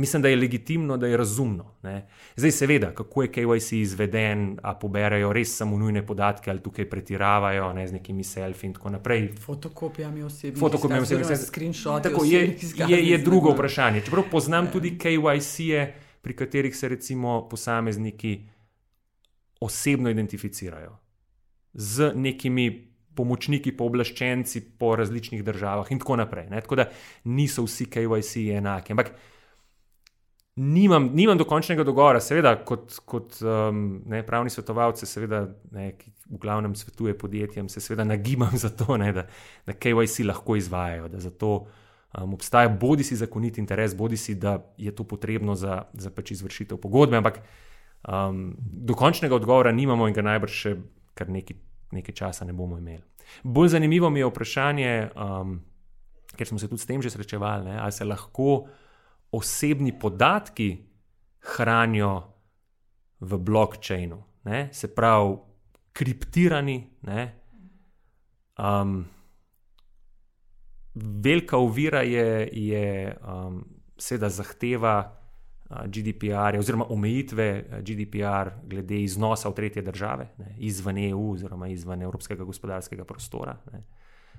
[0.00, 1.74] mislim, da je legitimno, da je razumno.
[1.82, 2.08] Ne.
[2.36, 7.72] Zdaj, seveda, kako je KYC izveden, a poberajo res samo nujne podatke ali tukaj pretiravajo
[7.76, 9.28] ne, z nekimi selfi in tako naprej.
[9.44, 12.02] Fotokopijami osebnih Fotokopijami osebnih izkaz, screenshot.
[12.02, 12.56] Tako je,
[12.88, 14.00] je, je drugo vprašanje.
[14.08, 14.72] Čeprav poznam ja.
[14.72, 18.40] tudi KYC-je, pri katerih se recimo posamezniki
[19.60, 20.96] osebno identificirajo
[21.72, 22.86] z nekimi.
[23.10, 26.46] Pomočniki, pooblaščenci po različnih državah, in tako naprej.
[26.48, 26.60] Ne?
[26.62, 26.84] Tako da
[27.24, 28.94] niso vsi KYC enaki.
[28.94, 29.10] Ampak
[30.60, 36.40] nimam, nimam dokončnega dogovora, seveda, kot, kot um, ne, pravni svetovalec, seveda, ne, ki v
[36.42, 39.24] glavnem svetuje podjetjem, se seveda nagibam za to, ne, da,
[39.66, 44.34] da KYC lahko izvajajo, da za to um, obstaja bodi si zakonit interes, bodi si,
[44.34, 47.40] da je to potrebno za, za pač izvršitev pogodbe, ampak
[48.04, 50.76] um, dokončnega odgovora nimamo in ga najbrž še
[51.16, 51.56] kar nekaj,
[51.96, 53.02] nekaj časa ne bomo imeli.
[53.42, 55.56] Bolj zanimivo mi je vprašanje, um,
[56.36, 58.66] ker smo se tudi s tem že srečevali, ne, ali se lahko
[59.32, 60.78] osebni podatki
[61.40, 62.22] hranijo
[63.20, 64.68] v blockchainu, ne?
[64.72, 65.36] se pravi,
[65.92, 66.86] kriptirani.
[68.58, 69.04] Um,
[70.94, 73.64] velika ovira je, je um,
[73.98, 75.20] seveda, zahteva
[75.86, 80.54] GDPR, oziroma omejitve GDPR glede iznosa v tretje države, ne?
[80.58, 83.56] izven EU, oziroma izven Evropskega gospodarskega prostora.
[83.72, 83.84] Ne?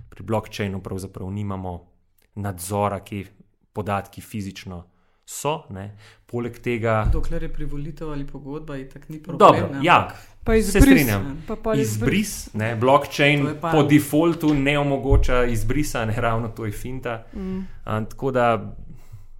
[0.09, 1.91] Pri blockchainu pravzaprav nimamo
[2.35, 3.25] nadzora, ki
[3.73, 4.83] podatki fizično
[5.25, 5.63] so.
[5.69, 5.97] Ne.
[6.25, 7.05] Poleg tega.
[7.13, 9.39] Dokler je privolitev ali pogodba, je tako ni problem.
[9.39, 11.43] Dobro, ja, pa izbris, se strinjam.
[11.63, 17.25] Pa izbris, ne, blockchain po defaultu ne omogoča izbrisa, ne ravno to je finta.
[17.33, 17.59] Mm.
[17.83, 18.75] A, tako da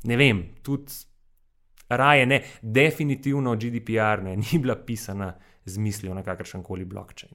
[0.04, 0.92] ne vem, tudi
[1.90, 5.34] raje ne, definitivno GDPR ne, ni bila pisana
[5.66, 7.32] z mislijo na kakršen koli blockchain.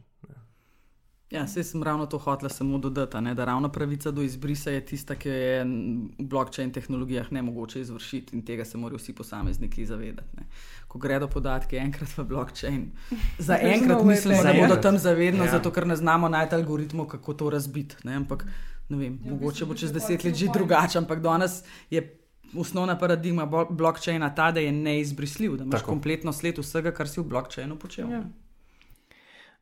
[1.37, 5.14] Ja, sem ravno to hotel samo dodati, ne, da ravno pravica do izbrisa je tista,
[5.14, 10.37] ki je v blockchain tehnologijah ne mogoče izvršiti in tega se morajo vsi posamezniki zavedati.
[10.37, 10.46] Ne.
[10.88, 12.90] Ko gredo podatki enkrat v blockchain,
[13.38, 15.51] za enkrat mislim, da bodo tam zavedno, ja.
[15.51, 17.96] zato ker ne znamo najti algoritmov, kako to razbiti.
[18.05, 18.14] Ne.
[18.16, 18.46] Ampak
[18.88, 22.22] ne vem, ja, mogoče bo čez deset let že drugače, ampak danes je.
[22.57, 25.90] Osnovna paradigma blockchaina je ta, da je neizbrisljiv, da imaš Tako.
[25.90, 28.11] kompletno sled vsega, kar si v blockchainu počel.
[28.11, 28.20] Ja.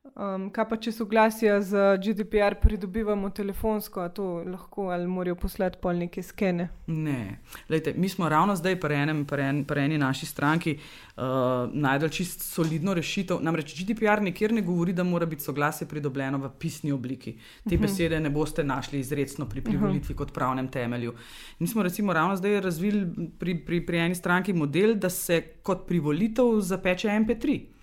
[0.05, 5.81] Um, kaj pa če soglasja z GDPR pridobivamo telefonsko, a to lahko ali morajo poslati
[5.81, 6.67] pol neke skene?
[6.93, 7.39] Ne.
[7.73, 11.25] Lejte, mi smo ravno zdaj pri, enem, pri, en, pri eni naši stranki uh,
[11.73, 13.41] najdel čist solidno rešitev.
[13.43, 17.33] Namreč GDPR nikjer ne govori, da mora biti soglasje pridobljeno v pisni obliki.
[17.33, 17.75] Te uh mhm.
[17.75, 17.83] -huh.
[17.89, 20.19] besede ne boste našli izredno pri privolitvi uh -huh.
[20.19, 21.15] kot pravnem temelju.
[21.59, 25.87] Mi smo recimo ravno zdaj razvili pri, pri, pri eni stranki model, da se kot
[25.87, 27.74] privolitev zapeče MP3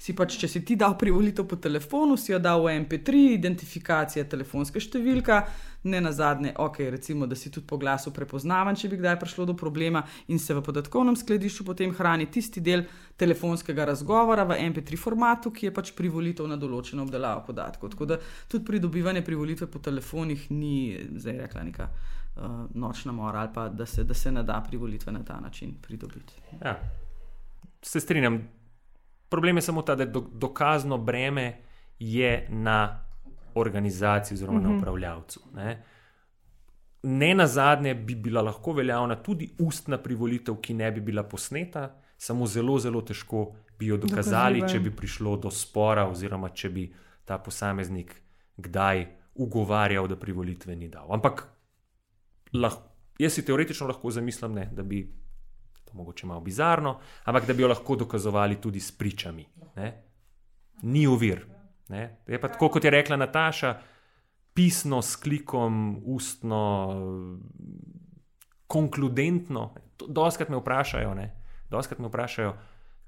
[0.00, 4.24] si pač, če si ti dal privolitev po telefonu, si jo dal v MP3, identifikacija
[4.24, 5.40] telefonska številka,
[5.92, 9.44] ne na zadnje, ok, recimo, da si tudi po glasu prepoznaven, če bi kdaj prišlo
[9.50, 10.00] do problema
[10.32, 12.86] in se v podatkovnem skladišču potem hrani tisti del
[13.20, 17.92] telefonskega razgovora v MP3 formatu, ki je pač privolitev na določeno obdelavo podatkov.
[17.92, 21.90] Tako da tudi pridobivanje privolitve po telefonih ni, zdaj rekla neka.
[22.40, 25.74] Uh, nočna mora, ali pa da se, da se ne da privolitve na ta način
[25.82, 26.38] pridobiti.
[26.62, 26.76] Ja,
[27.82, 28.38] se strinjam,
[29.30, 31.62] Problem je samo ta, da do, dokazno breme
[31.98, 33.04] je na
[33.54, 34.68] organizaciji oziroma uh -huh.
[34.68, 34.78] na mhm.
[34.78, 35.40] upravljavcu.
[35.54, 35.82] Ne?
[37.02, 41.96] ne na zadnje bi bila lahko veljavna tudi ustna privolitev, ki ne bi bila posneta,
[42.16, 46.90] samo zelo, zelo težko bi jo dokazali, če bi prišlo do spora, oziroma če bi
[47.24, 48.12] ta posameznik
[48.56, 51.08] kdaj ugovarjal, da privolitve ni dal.
[51.12, 51.46] Ampak
[52.52, 52.82] lahko,
[53.18, 55.00] jaz si teoretično lahko zamislim, ne, da bi
[55.90, 59.46] to mogoče malo bizarno, ampak da bi jo lahko dokazovali tudi s pričami.
[59.76, 59.92] Ne?
[60.82, 61.46] Ni uvir.
[62.26, 63.74] Je pa tako, kot je rekla Nataša,
[64.54, 66.60] pisno, s klikom, ustno,
[68.66, 69.74] konkludentno.
[70.08, 71.14] Doskrat me vprašajo,
[71.70, 72.54] doskrat me vprašajo,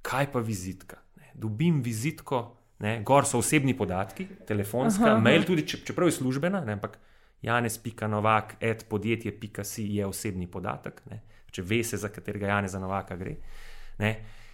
[0.02, 0.96] kaj pa vizitka.
[1.16, 1.30] Ne?
[1.34, 3.02] Dobim vizitko, ne?
[3.06, 6.78] gor so osebni podatki, telefonska, aha, mail, tudi če, čeprav je službena, ne?
[6.78, 6.98] ampak
[7.42, 11.02] janes.novak, et podjetje.si je osebni podatek.
[11.10, 11.22] Ne?
[11.52, 13.36] Če ve se, za katerega Jana Novaka gre.
[13.98, 14.12] Ne?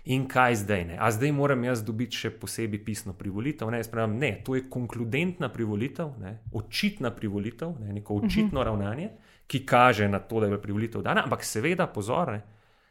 [0.08, 0.84] In kaj zdaj?
[0.88, 0.96] Ne?
[1.00, 3.68] A zdaj moram jaz dobiti še posebej pisno privolitev?
[3.70, 6.38] Ne, pravim, ne to je konkludentna privolitev, ne?
[6.56, 7.92] očitna privolitev, ne?
[8.00, 8.26] neko mhm.
[8.26, 8.68] očitno uh -huh.
[8.70, 9.10] ravnanje,
[9.46, 12.42] ki kaže na to, da je privolitev dana, ampak seveda pozor, ne?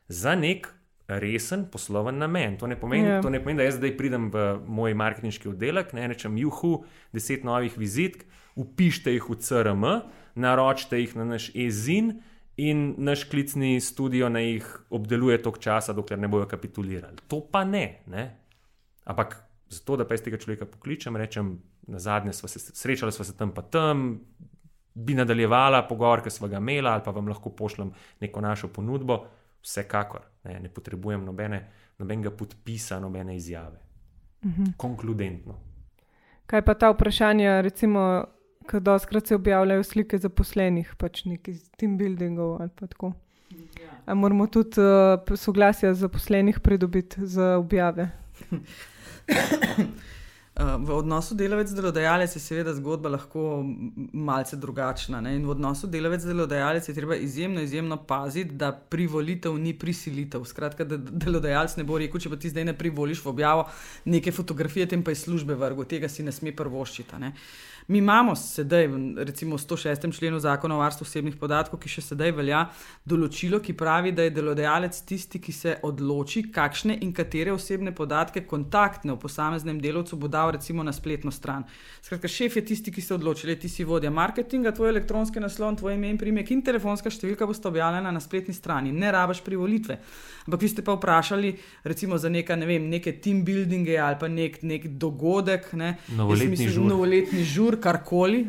[0.07, 0.67] za nek
[1.07, 2.57] resen posloven namen.
[2.57, 3.15] To ne, pomeni, yeah.
[3.15, 3.21] Ja.
[3.21, 7.43] to ne pomeni, da jaz zdaj pridem v moj marketinški oddelek, ne rečem, juhu, deset
[7.43, 9.85] novih vizitk, upište jih v CRM,
[10.35, 12.19] naročite jih na naš e-zin
[12.57, 17.17] in naš klicni studio naj jih obdeluje toliko časa, dokler ne bojo kapitulirali.
[17.27, 18.01] To pa ne.
[18.07, 18.37] ne?
[19.05, 19.37] Ampak
[19.69, 23.37] zato, da pa iz tega človeka pokličem, rečem, na zadnje smo se srečali, smo se
[23.37, 24.19] tam pa tam,
[24.93, 29.25] bi nadaljevala pogovor, ki smo ga imeli, ali pa vam lahko pošljem neko našo ponudbo,
[29.61, 31.61] vsekakor ne, ne potrebujem nobene,
[31.97, 33.79] nobenega podpisa, nobene izjave.
[34.45, 34.63] Mhm.
[34.77, 35.55] Konkludentno.
[36.45, 38.23] Kaj pa ta vprašanja, recimo,
[38.67, 43.13] ker doskrat se objavljajo slike zaposlenih, pač neki team buildingov ali pa tako.
[44.07, 44.15] Ja.
[44.15, 48.09] Moramo tudi uh, soglasja zaposlenih pridobiti za objave.
[50.57, 53.61] Eh, v odnosu delavec-delodajalec je seveda zgodba lahko
[54.13, 55.19] malce drugačna.
[55.21, 55.35] Ne?
[55.37, 60.47] In v odnosu delavec-delodajalec je treba izjemno, izjemno paziti, da privolitev ni prisilitev.
[60.49, 63.67] Skratka, da delodajalec ne bo rekel, če pa ti zdaj ne privoliš v objavo
[64.09, 67.21] neke fotografije, tem pa je službe vrgo, tega si ne sme prvoščiti.
[67.87, 70.17] Mi imamo sedaj, recimo v 106.
[70.17, 72.65] členu zakona o varstvu osebnih podatkov, ki še sedaj velja,
[73.07, 78.43] določilo, ki pravi, da je delodajalec tisti, ki se odloči, kakšne in katere osebne podatke,
[78.43, 81.63] kontaktne v posameznem delovcu, bo dal recimo na spletno stran.
[82.03, 85.79] Skratka, šef je tisti, ki se odloči, da ti si vodja marketinga, tvoj elektronski naslov,
[85.79, 90.01] tvoj ime in primek in telefonska številka bosta objavljena na spletni strani, ne rabaš privolitve.
[90.43, 91.55] Ampak vi ste pa vprašali,
[91.87, 96.51] recimo za neka, ne vem, neke team buildinge ali pa nek, nek dogodek, ne, novoletni,
[96.51, 96.91] mislim, žur.
[96.91, 98.45] novoletni žur karkoli.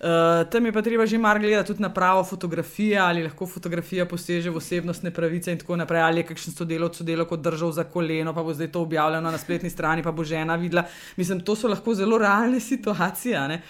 [0.00, 4.06] Uh, tam je pa treba že mar gledati tudi na pravo fotografijo, ali lahko fotografija
[4.08, 7.84] poseže v osebnostne pravice in tako naprej, ali je kakšen sodelovec sodeloval kot držal za
[7.84, 10.86] koleno, pa bo zdaj to objavljeno na spletni strani, pa bo žena videla.
[11.16, 13.60] Mislim, to so lahko zelo realne situacije.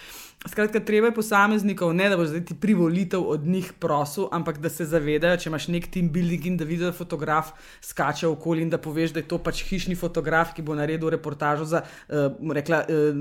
[0.49, 4.71] Skratka, treba je posameznikov, ne da boš zdaj ti privolitev od njih prosil, ampak da
[4.73, 7.51] se zavedajo, če imaš nek team building in da vidiš, da fotograf
[7.85, 11.67] skače okoli in da poveš, da je to pač hišni fotograf, ki bo naredil reportažo
[11.69, 13.19] za uh, rekla, uh,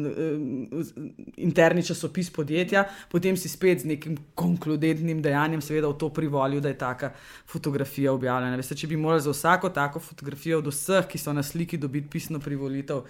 [0.79, 0.93] uh,
[1.35, 6.71] interni časopis podjetja, potem si spet z nekim konkludentnim dejanjem, seveda, v to privolil, da
[6.71, 7.09] je taka
[7.51, 8.55] fotografija objavljena.
[8.55, 12.07] Veste, če bi morali za vsako tako fotografijo od vseh, ki so na sliki, dobiti
[12.15, 13.03] pisno privolitev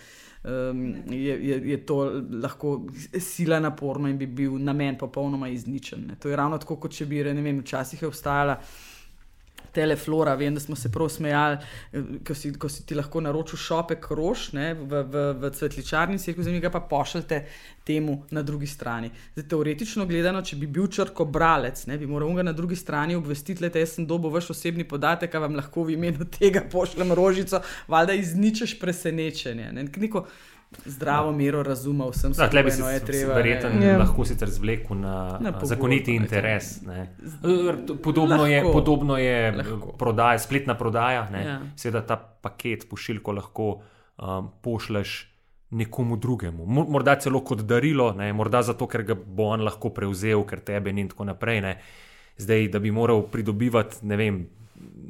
[0.44, 1.98] um, je, je, je to
[2.42, 2.88] lahko
[3.20, 6.08] sila naporno in bi bil namen popolnoma izničen.
[6.08, 6.16] Ne.
[6.16, 8.60] To je ravno tako, kot če bi, ne vem, včasih je obstajala
[9.74, 11.58] teleflora, vem, da smo se prav smejali,
[12.28, 16.60] ko si, ko si ti lahko naročil šopek rož ne, v, v, v cvetličarnici, ki
[16.60, 17.44] ga pa pošljete
[17.90, 19.10] temu na drugi strani.
[19.34, 23.18] Zdaj, teoretično gledano, če bi bil črko bralec, ne, bi moral ga na drugi strani
[23.18, 27.64] obvestiti, da sem dobil vaš osebni podatek, a vam lahko v imenu tega pošljem rožico,
[27.88, 29.72] valjda izničeš presenečenje.
[29.74, 30.28] Ne, neko,
[30.86, 32.52] zdravo mero razuma vsem svetom.
[32.52, 33.98] Tle bi se verjetno ja.
[33.98, 36.80] lahko sicer zvlekel na, na pogodbo, zakoniti interes.
[38.04, 39.64] Podobno je, podobno je
[39.98, 41.28] prodaja, spletna prodaja.
[41.46, 41.60] Ja.
[41.76, 43.72] Seveda ta paket pošiljko lahko
[44.18, 45.26] um, pošleš.
[45.70, 48.32] Nekomu drugemu, morda celo kot darilo, ne?
[48.34, 51.60] morda zato, ker ga bo on lahko prevzel, ker tebe in tako naprej.
[51.62, 51.76] Ne?
[52.42, 54.40] Zdaj, da bi moral pridobivati, ne vem,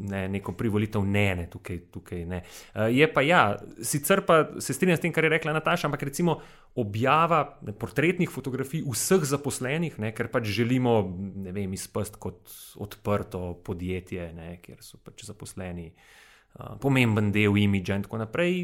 [0.09, 2.41] ne, neko privolitev, ne, ne, tukaj, tukaj ne.
[2.73, 3.41] Uh, je pa ja,
[3.81, 6.39] sicer pa se strinjam s tem, kar je rekla Nataša, ampak recimo
[6.79, 11.01] objava ne, portretnih fotografij vseh zaposlenih, ne, ker pač želimo,
[11.45, 17.99] ne vem, izpust kot odprto podjetje, ne, kjer so pač zaposleni uh, pomemben del imidža
[17.99, 18.63] in tako naprej.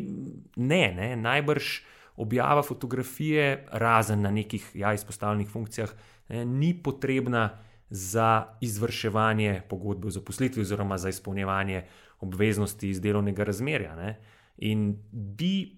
[0.55, 1.75] Ne, ne, najbrž
[2.21, 5.91] objava fotografije, razen na nekih ja, izpostavljenih funkcijah,
[6.29, 7.49] ne, ni potrebna
[7.89, 11.83] za izvrševanje pogodbe o zaposlitvi, oziroma za izpolnjevanje
[12.19, 13.95] obveznosti iz delovnega razmerja.
[13.95, 14.17] Ne?
[14.57, 15.77] In bi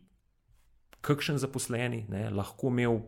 [1.01, 2.99] kakšen zaposleni ne, lahko imel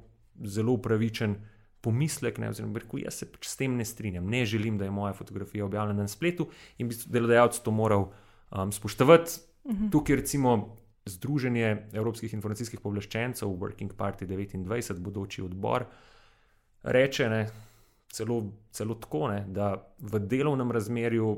[0.43, 1.35] zelo upravičen
[1.81, 4.91] pomislek, ne, oziroma rekel, jaz se pač s tem ne strinjam, ne želim, da je
[4.91, 8.09] moja fotografija objavljena na spletu in bi delodajalec to moral
[8.51, 9.39] um, spoštovati.
[9.63, 9.85] Uh mhm.
[9.85, 9.91] -huh.
[9.91, 10.75] Tukaj recimo.
[11.05, 15.85] Združenje Evropskih informacijskih pooblaščencev, Working Party 29, bodoči odbor,
[16.83, 17.47] reče, ne,
[18.11, 21.37] celo, celo tako, ne, da v delovnem razmerju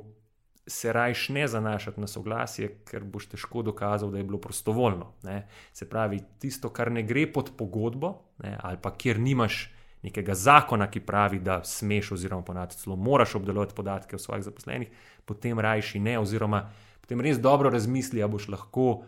[0.67, 5.11] se rajš ne zanašati na soglasje, ker boš težko dokazal, da je bilo prostovoljno.
[5.23, 5.47] Ne.
[5.73, 8.13] Se pravi, tisto, kar ne gre pod pogodbo,
[8.43, 13.35] ne, ali pa kjer nimaš nekega zakona, ki pravi, da smeš, oziroma ponati celo moraš
[13.35, 14.89] obdelovati podatke o svojih zaposlenih,
[15.25, 16.69] potem rajši ne, oziroma
[17.01, 19.03] potem res dobro razmisli, ali boš lahko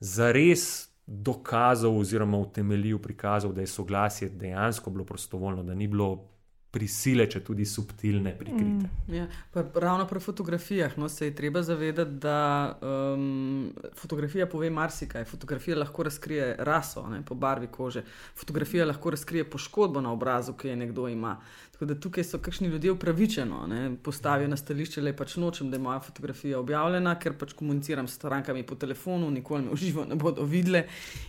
[0.00, 0.90] zares.
[1.06, 6.30] Dokazal, oziroma utemeljil, prikazal, da je soglasje dejansko bilo prostovoljno, da ni bilo
[6.74, 8.88] prisile, če tudi subtilne, prikrite.
[9.06, 9.26] Mm, ja.
[9.54, 12.38] Ravno pri fotografijah no, se je treba zavedati, da
[12.82, 15.24] um, fotografija pove marsikaj.
[15.30, 18.02] Fotografija lahko razkrije raso ne, po barvi kože,
[18.36, 21.36] fotografija lahko razkrije poškodbo na obrazu, ki je nekdo ima.
[21.74, 25.74] Tako da tukaj so kakšni ljudje upravičeno ne, postavijo na stališče, da pač nočem, da
[25.74, 30.04] je moja fotografija objavljena, ker pač komuniciram s strankami po telefonu, nikoli me v živo
[30.06, 30.84] ne bodo videle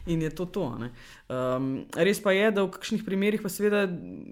[0.05, 0.67] in je to to.
[0.69, 3.87] Um, res pa je, da v kakšnih primerih pa seveda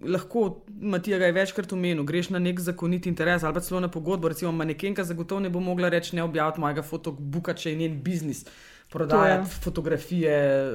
[0.05, 3.89] lahko, Matija ga je večkrat omenil, greš na nek zakonit interes ali pa celo na
[3.89, 7.97] pogodbo, recimo manekenka zagotovo ne bo mogla reči ne objaviti mojega fotobuka, če je njen
[8.05, 8.45] biznis
[8.93, 10.67] prodajati fotografije eh,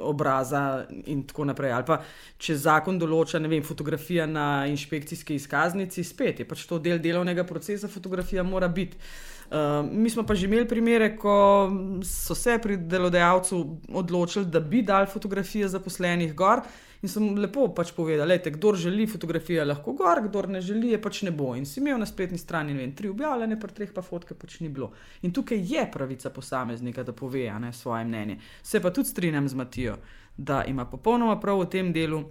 [0.00, 1.72] obraza in tako naprej.
[1.74, 2.00] Ali pa
[2.38, 7.44] če zakon določa, ne vem, fotografija na inšpekcijski izkaznici, spet je pač to del delovnega
[7.48, 9.00] procesa, fotografija mora biti.
[9.48, 11.34] Uh, mi smo pa že imeli primere, ko
[12.04, 13.60] so se pri delodajalcu
[13.96, 16.60] odločili, da bi dali fotografije zaposlenih gor.
[17.02, 21.02] In sem lepo pač povedal, da kdo želi fotografijo, lahko gor, kdo ne želi, je
[21.02, 21.52] pač ne bo.
[21.54, 24.68] In si imel na spletni strani vem, tri objavljene, pa treh pa fotke pač ni
[24.68, 24.90] bilo.
[25.22, 28.40] In tukaj je pravica posameznika, da pove ne, svoje mnenje.
[28.62, 29.96] Se pa tudi strinjam z Matijo,
[30.36, 32.24] da ima popolnoma prav v tem delu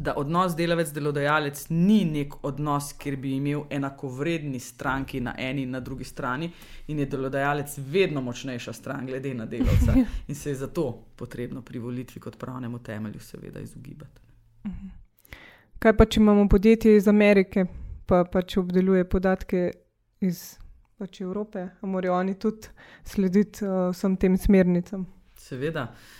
[0.00, 5.80] da odnos delavec-delodajalec ni nek odnos, kjer bi imel enakovredni stranki na eni in na
[5.80, 6.50] drugi strani,
[6.88, 9.94] in je delodajalec vedno močnejša stran, glede na delavca.
[10.28, 14.20] In se je zato potrebno pri volitvi kot pravnemu temelju, seveda, izogibati.
[14.66, 14.88] Mhm.
[15.78, 17.66] Kaj pa, če imamo podjetje iz Amerike,
[18.06, 19.70] pa, pa če obdeluje podatke
[20.20, 20.56] iz
[20.98, 22.68] pač Evrope, morajo oni tudi
[23.04, 25.06] slediti uh, vsem tem smernicam?
[25.36, 25.82] Seveda.
[25.82, 26.19] Uh,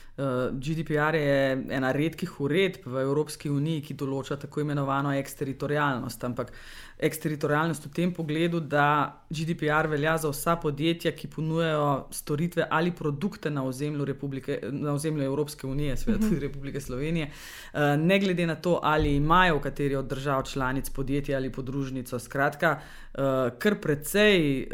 [0.53, 1.37] GDPR je
[1.77, 6.25] ena redkih uredb v Evropski uniji, ki določa tako imenovano eksteritorijalnost.
[6.29, 6.53] Ampak
[7.01, 13.51] eksteritorijalnost v tem pogledu, da GDPR velja za vsa podjetja, ki ponujajo storitve ali produkte
[13.51, 16.45] na ozemlju, Republike, na ozemlju Evropske unije, seveda tudi mhm.
[16.45, 21.37] Republike Slovenije, uh, ne glede na to, ali imajo v kateri od držav članic podjetje
[21.37, 22.19] ali podružnico.
[22.19, 23.21] Skratka, uh,
[23.59, 24.69] kar precej uh,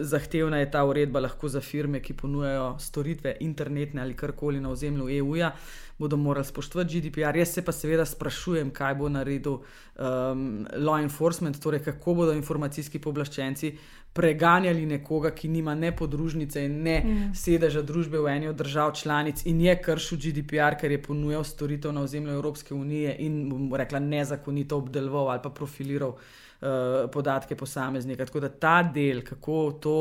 [0.00, 5.08] zahtevna je ta uredba lahko za firme, ki ponujajo storitve internetne ali karkoli na ozemlju
[5.18, 5.54] EU-ja,
[5.98, 7.36] bodo morali spoštovati GDPR.
[7.36, 12.98] Jaz se pa seveda sprašujem, kaj bo naredil um, law enforcement, torej kako bodo informacijski
[12.98, 13.74] pooblaščenci
[14.14, 17.30] preganjali nekoga, ki nima ne podružnice in ne mm.
[17.34, 21.92] sedeža družbe v eni od držav članic in je kršil GDPR, ker je ponujal storitev
[21.92, 28.26] na ozemlju Evropske unije in, bom rekla, nezakonito obdeloval ali pa profiliral uh, podatke posameznika.
[28.26, 29.96] Tako da ta del, kako to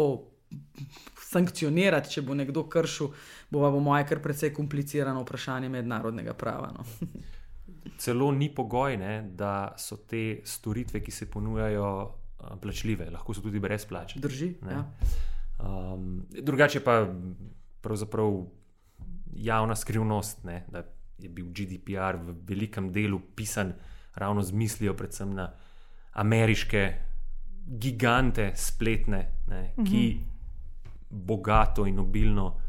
[1.34, 3.12] sankcionirati, če bo nekdo kršil,
[3.52, 6.72] bo pa po mojem kar precej komplicirano vprašanje mednarodnega prava.
[6.78, 6.86] No.
[8.02, 11.88] Celo ni pogoj, ne, da so te storitve, ki se ponujajo,
[12.62, 14.22] plačljive, lahko so tudi brezplačne.
[14.22, 14.50] Drži.
[14.68, 14.84] Ja.
[15.64, 17.06] Um, drugače pa
[17.82, 18.42] pravzaprav
[19.36, 20.84] javna skrivnost, ne, da
[21.20, 23.74] je bil GDPR v velikem delu pisan
[24.16, 25.52] ravno z mislijo, predvsem na
[26.14, 26.94] ameriške
[27.66, 30.33] gigante spletne, ne, mhm.
[31.14, 32.60] Bogato in obilno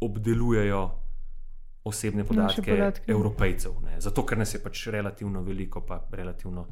[0.00, 0.96] obdelujejo.
[1.82, 3.12] Osebne podatke, podatke.
[3.12, 4.00] evropejcev, ne?
[4.00, 6.66] zato ker nas je pač relativno veliko, pa relativno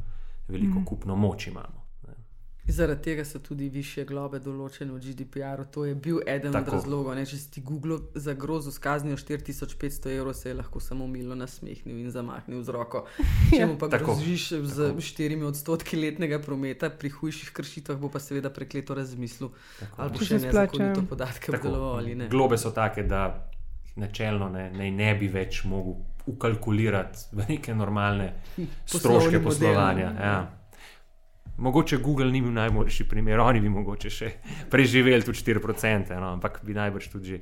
[0.48, 0.84] veliko mm.
[0.84, 1.87] kupno moč imamo.
[2.68, 5.64] Zaradi tega so tudi više globe določene v GDPR-u.
[5.72, 6.68] To je bil eden Tako.
[6.68, 7.14] od razlogov.
[7.16, 7.24] Ne?
[7.26, 12.02] Če si ti Google za grozo skaznijo 4500 evrov, se je lahko samo milo nasmehnil
[12.04, 13.06] in zamahnil z roko.
[13.56, 18.52] Če mu pa groziš z 4 odstotki letnega prometa, pri hujših kršitvah bo pa seveda
[18.52, 19.94] prekleto razmislil, Tako.
[19.96, 22.12] ali bo še nezakonito podatke obdeloval.
[22.28, 23.48] Globe so take, da
[23.96, 25.96] načelno ne, ne, ne bi več mogel
[26.28, 28.32] ukalkulirati v neke normalne
[28.92, 30.12] stroške poslovanja.
[30.20, 30.57] Ja.
[31.58, 34.32] Mogoče Google ni bil najboljši primer, oni bi mogoče še
[34.70, 37.40] preživeli tudi 4%, no, ampak bi najbrž tudi že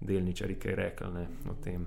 [0.00, 1.86] delničari kaj rekli ne, o tem.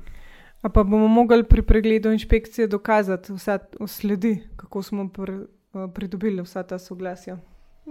[0.62, 3.58] A pa bomo mogli pri pregledu inšpekcije dokazati vse
[3.88, 7.38] sledi, kako smo pr, eh, pridobili vsa ta soglasja.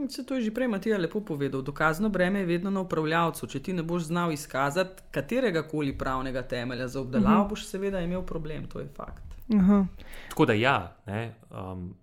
[0.08, 1.62] Se to je že prej Matija lepo povedal.
[1.62, 3.46] Dokazno breme je vedno na upravljavcu.
[3.46, 7.46] Če ti ne boš znal izkazati katerega koli pravnega temelja za obdelavo, uh mhm.
[7.46, 7.50] -huh.
[7.50, 9.24] boš seveda imel problem, to je fakt.
[9.48, 9.86] Uh -huh.
[10.28, 11.94] Tako da ja, ne, um,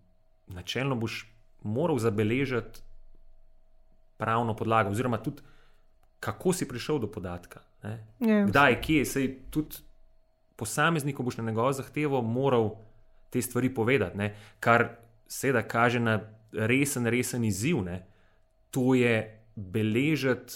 [0.48, 2.80] načelno boš moral zabeležiti
[4.18, 5.42] pravno podlago, oziroma tudi
[6.20, 7.62] kako si prišel do podatka.
[7.84, 9.78] Ja, Kdaj, kje, sej tudi
[10.56, 12.72] posameznik, boš na njegovo zahtevo moral
[13.30, 14.36] te stvari povedati, ne?
[14.60, 14.90] kar
[15.28, 16.20] seveda kaže na
[16.52, 17.84] resen, resen izziv.
[17.84, 18.06] Ne?
[18.72, 20.54] To je beležiti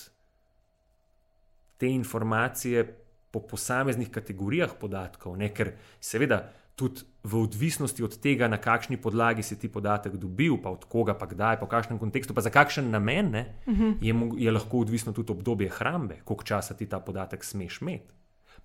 [1.78, 2.98] te informacije
[3.32, 5.54] po posameznih kategorijah podatkov, ne?
[5.54, 10.74] ker seveda tudi v odvisnosti od tega, na kakšni podlagi si ti podatek dobil, pa
[10.74, 13.90] od koga, pa kdaj, pa v kakšnem kontekstu, pa za kakšen namen, ne, uh mhm.
[14.02, 14.38] -huh.
[14.38, 18.14] je, je lahko odvisno tudi obdobje hrambe, koliko časa ti ta podatek smeš imeti.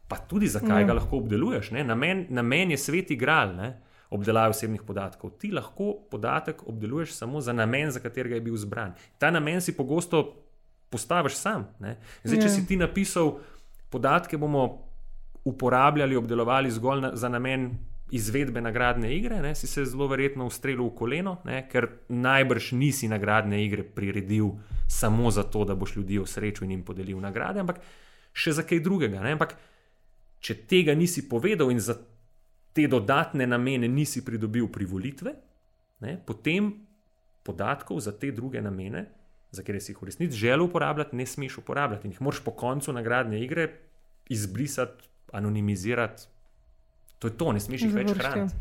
[0.09, 0.87] Pa tudi zakaj -huh.
[0.87, 0.95] ga ja.
[0.95, 1.71] lahko obdeluješ.
[1.71, 3.57] Namen, namen je svet igral.
[3.57, 3.83] Ne.
[4.11, 5.31] Obdelave osebnih podatkov.
[5.31, 8.95] Ti lahko podatek obdeluješ samo za namen, za katerega je bil zbran.
[9.19, 10.47] Ta namen si pogosto
[10.91, 11.67] postaviš sam.
[12.25, 12.67] Zdaj, če si ja.
[12.67, 13.39] ti napisal,
[13.91, 14.87] podatke bomo
[15.45, 17.79] uporabljali, obdelovali zgolj na, za namen
[18.11, 23.09] izvedbe nagradne igre, ne, si se zelo verjetno ustrelil v koleno, ne, ker najbrž nisi
[23.11, 24.53] nagradne igre priredil
[24.89, 27.81] samo zato, da boš ljudi osrečil in jim podelil nagrade, ampak
[28.33, 29.23] še za kaj drugega.
[29.25, 29.57] Ne, ampak
[30.39, 31.99] če tega nisi povedal in za
[32.77, 35.35] te dodatne namene nisi pridobil privolitve,
[36.07, 36.71] ne, potem
[37.43, 39.07] podatkov za te druge namene,
[39.51, 42.55] za katere si jih v resnici želel uporabljati, ne smeš uporabljati in jih moraš po
[42.55, 43.71] koncu nagradne igre
[44.31, 46.36] izbrisati, anonimizirati
[47.19, 48.55] To je to, ne smeš jih več hraniti.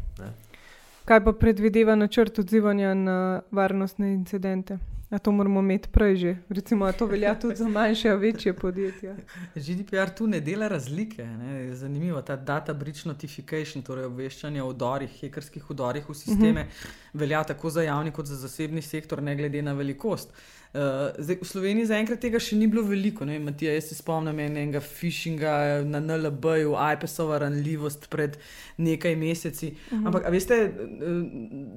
[1.06, 3.18] Kaj pa predvideva načrt odzivanja na
[3.52, 4.80] varnostne incidente?
[5.10, 6.36] A to moramo imeti prej že.
[6.50, 9.16] Recimo, to velja tudi za manjše, večje podjetja.
[9.56, 11.26] GDPR tu ne dela razlike.
[11.26, 11.76] Ne?
[11.76, 16.68] Zanimivo je ta data breach notification, torej obveščanje o udorih, hekerskih udorih v sisteme, uh
[16.68, 16.70] mhm.
[16.70, 17.20] -huh.
[17.20, 20.34] velja tako za javni kot za zasebni sektor, ne glede na velikost.
[20.76, 20.82] Uh,
[21.24, 23.24] zdaj, v Sloveniji zaenkrat tega še ni bilo veliko.
[23.24, 28.36] Ne, Matija, jaz se spomnim enega phishinga na NLB-ju, iPad-ova ranljivost pred
[28.78, 29.68] nekaj meseci.
[29.68, 30.04] Uh mhm.
[30.04, 30.08] -huh.
[30.08, 30.74] Ampak, veste,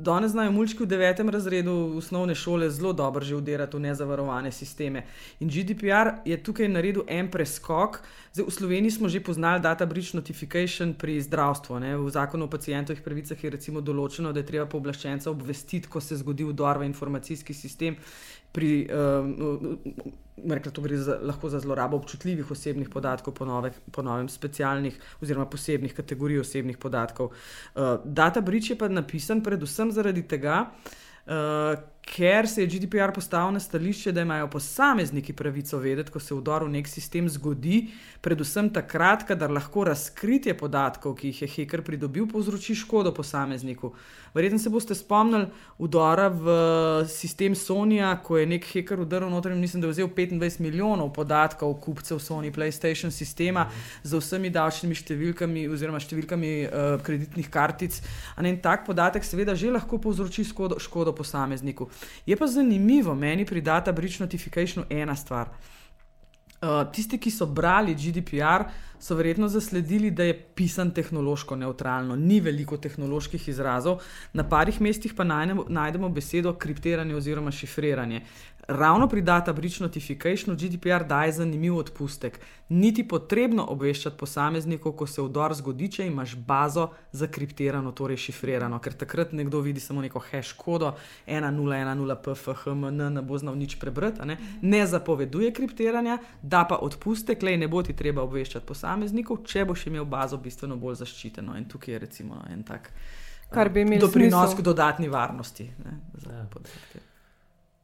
[0.03, 5.05] danes znajo mulčki v devetem razredu osnovne šole zelo dobro že udirati v nezavarovane sisteme.
[5.41, 8.01] In GDPR je tukaj naredil en preskok.
[8.33, 11.79] Zdaj, v Sloveniji smo že poznali data breach notification pri zdravstvu.
[11.79, 11.97] Ne.
[11.97, 16.17] V zakonu o pacijentovih pravicah je recimo določeno, da je treba pooblaščenca obvestiti, ko se
[16.17, 17.97] zgodi udor v informacijski sistem
[18.53, 19.79] pri, um,
[20.49, 24.97] rekla, to gre za, lahko za zlorabo občutljivih osebnih podatkov, po, nove, po novem specialnih
[25.23, 27.33] oziroma posebnih kategorij osebnih podatkov.
[27.75, 30.71] Uh, data breach je pa napisan predvsem zaradi tega,
[31.27, 31.77] uh,
[32.09, 36.65] ker se je GDPR postavil na stališče, da imajo posamezniki pravico vedeti, ko se vdor
[36.65, 37.89] v nek sistem zgodi,
[38.25, 43.93] predvsem takrat, kadar lahko razkritje podatkov, ki jih je heker pridobil, povzroči škodo posamezniku.
[44.35, 45.47] Verjetno se boste spomnili
[45.79, 46.49] vdora v
[47.09, 51.13] sistem Sonija, ko je nek heker vdrl noter in mislim, da je vzel 25 milijonov
[51.13, 53.69] podatkov kupcev Sony PlayStation sistema
[54.03, 58.01] z vsemi davčnimi številkami oziroma številkami uh, kreditnih kartic.
[58.39, 61.89] En tak podatek seveda že lahko povzroči škodo, škodo posamezniku.
[62.27, 65.49] Je pa zanimivo, meni pri Data Bridge Notificationu ena stvar.
[66.59, 68.65] Uh, tisti, ki so brali GDPR,
[68.99, 75.15] so verjetno zasledili, da je pisan tehnološko neutralno, ni veliko tehnoloških izrazov, na parih mestih
[75.15, 78.25] pa najdemo, najdemo besedo kriptiranje oziroma šifriranje
[78.69, 82.41] ravno pri Data Breach Notificationu GDPR daje zanimiv odpustek.
[82.69, 88.93] Niti potrebno obveščati posameznikov, ko se vdor zgodi, če imaš bazo zakriptirano, torej šifrirano, ker
[88.93, 90.93] takrat nekdo vidi samo neko hash kodo
[91.27, 94.37] 1010pfhmn, ne bo znal nič prebrati, ne?
[94.61, 99.87] ne zapoveduje kriptiranja, da pa odpustek, le ne bo ti treba obveščati posameznikov, če boš
[99.89, 101.57] imel bazo bistveno bolj zaščiteno.
[101.57, 102.93] In tukaj je recimo en tak.
[103.49, 105.71] Kar bi imel doprinos k dodatni varnosti.
[105.85, 107.08] Ne, za ja.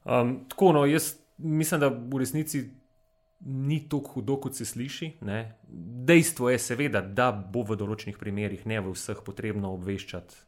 [0.05, 2.65] Um, tako, no, jaz mislim, da v resnici
[3.45, 5.19] ni tako hudo, kot se sliši.
[5.21, 5.59] Ne.
[6.07, 10.43] Dejstvo je, seveda, da bo v določenih primerjih ne v vseh potrebno obveščati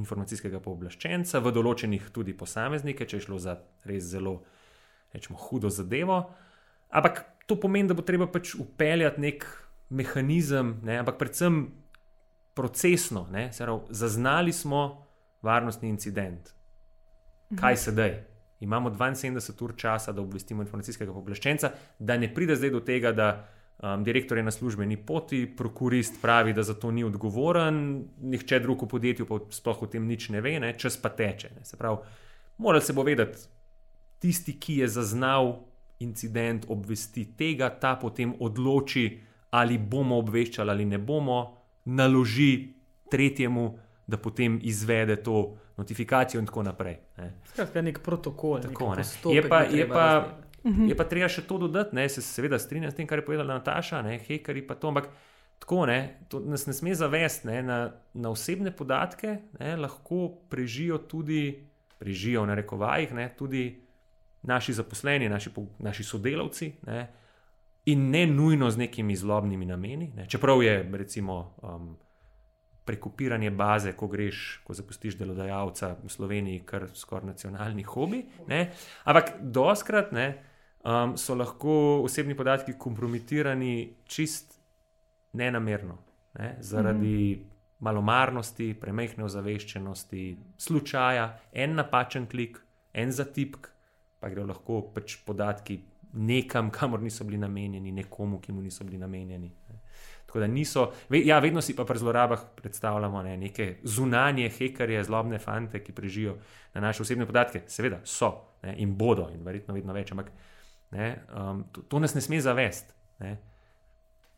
[0.00, 3.58] informacijskega pooblaščenca, v določenih tudi posameznike, če je šlo za
[3.88, 4.38] res zelo
[5.12, 6.22] rečemo, hudo zadevo.
[6.92, 9.44] Ampak to pomeni, da bo treba pač upeljati nek
[9.92, 11.66] mehanizem, ne, ampak predvsem
[12.56, 13.26] procesno.
[13.32, 15.04] Ne, zaznali smo
[15.44, 16.52] varnostni incident.
[17.52, 17.80] Kaj mhm.
[17.80, 18.31] sedaj?
[18.62, 23.28] Imamo 72 ur časa, da obvestimo informacijskega pooblaščenca, da ne pride zdaj do tega, da
[23.82, 28.86] um, direktor je na službeni poti, prokurist pravi, da za to ni odgovoren, nihče drug
[28.86, 30.74] v podjetju pa sploh o tem nič ne ve, ne?
[30.78, 31.50] čas pa teče.
[31.56, 31.64] Ne?
[31.64, 31.98] Se pravi,
[32.58, 33.48] morali se bo vedeti,
[34.22, 35.56] tisti, ki je zaznal
[36.02, 39.06] incident, obvesti tega, ta potem odloči,
[39.50, 41.40] ali bomo obveščali ali ne bomo,
[41.84, 42.74] naloži
[43.10, 43.66] tretjemu,
[44.06, 46.96] da potem izvede to notifikacijo in tako naprej.
[47.16, 47.32] Ne.
[47.52, 48.60] Skratka, nek protokol.
[48.60, 49.04] Tako, ne.
[49.34, 50.06] je, pa, je, pa,
[50.62, 52.08] je pa treba še to dodati, ne.
[52.08, 55.08] se seveda strinjam s tem, kar je povedala Nataša, hekari pa to, ampak
[55.62, 57.78] tako ne, to nas ne sme zavesti ne, na,
[58.14, 61.70] na osebne podatke, ne, lahko prežijo tudi,
[62.02, 63.64] prežijo v narekovajih, ne, tudi
[64.42, 66.72] naši zaposleni, naši, naši sodelavci.
[66.86, 67.10] Ne,
[67.90, 70.28] In ne nujno z nekimi zlobnimi nameni, ne.
[70.30, 71.96] čeprav je recimo um,
[72.84, 78.24] prekopiranje baze, ko greš, ko zapustiš delodajalca v Sloveniji, kar skoraj nacionalni hobi.
[78.48, 78.64] Ne?
[79.04, 80.26] Ampak doskrat ne,
[80.84, 83.74] um, so lahko osebni podatki kompromitirani
[84.04, 84.58] čist
[85.38, 85.98] nenamerno,
[86.38, 86.56] ne?
[86.60, 87.48] zaradi mm
[87.82, 90.26] malomarnosti, premehne ozaveščenosti,
[90.62, 92.60] slučaja, en napačen klik,
[92.94, 93.66] en zatipk,
[94.22, 95.80] pa grejo lahko pač podatki
[96.12, 99.50] nekam, kamor niso bili namenjeni, nekomu, ki mu niso bili namenjeni.
[100.32, 105.38] Tako da niso, ja, vedno si pa pri zlorabah predstavljamo ne, neke zunanje hekerje, zlobne
[105.38, 106.38] fante, ki prežijo
[106.74, 107.60] na naše osebne podatke.
[107.68, 108.30] Seveda so
[108.62, 110.30] ne, in bodo, in verjetno vedno več, ampak
[110.96, 112.96] ne, um, to, to nas ne sme zavesti.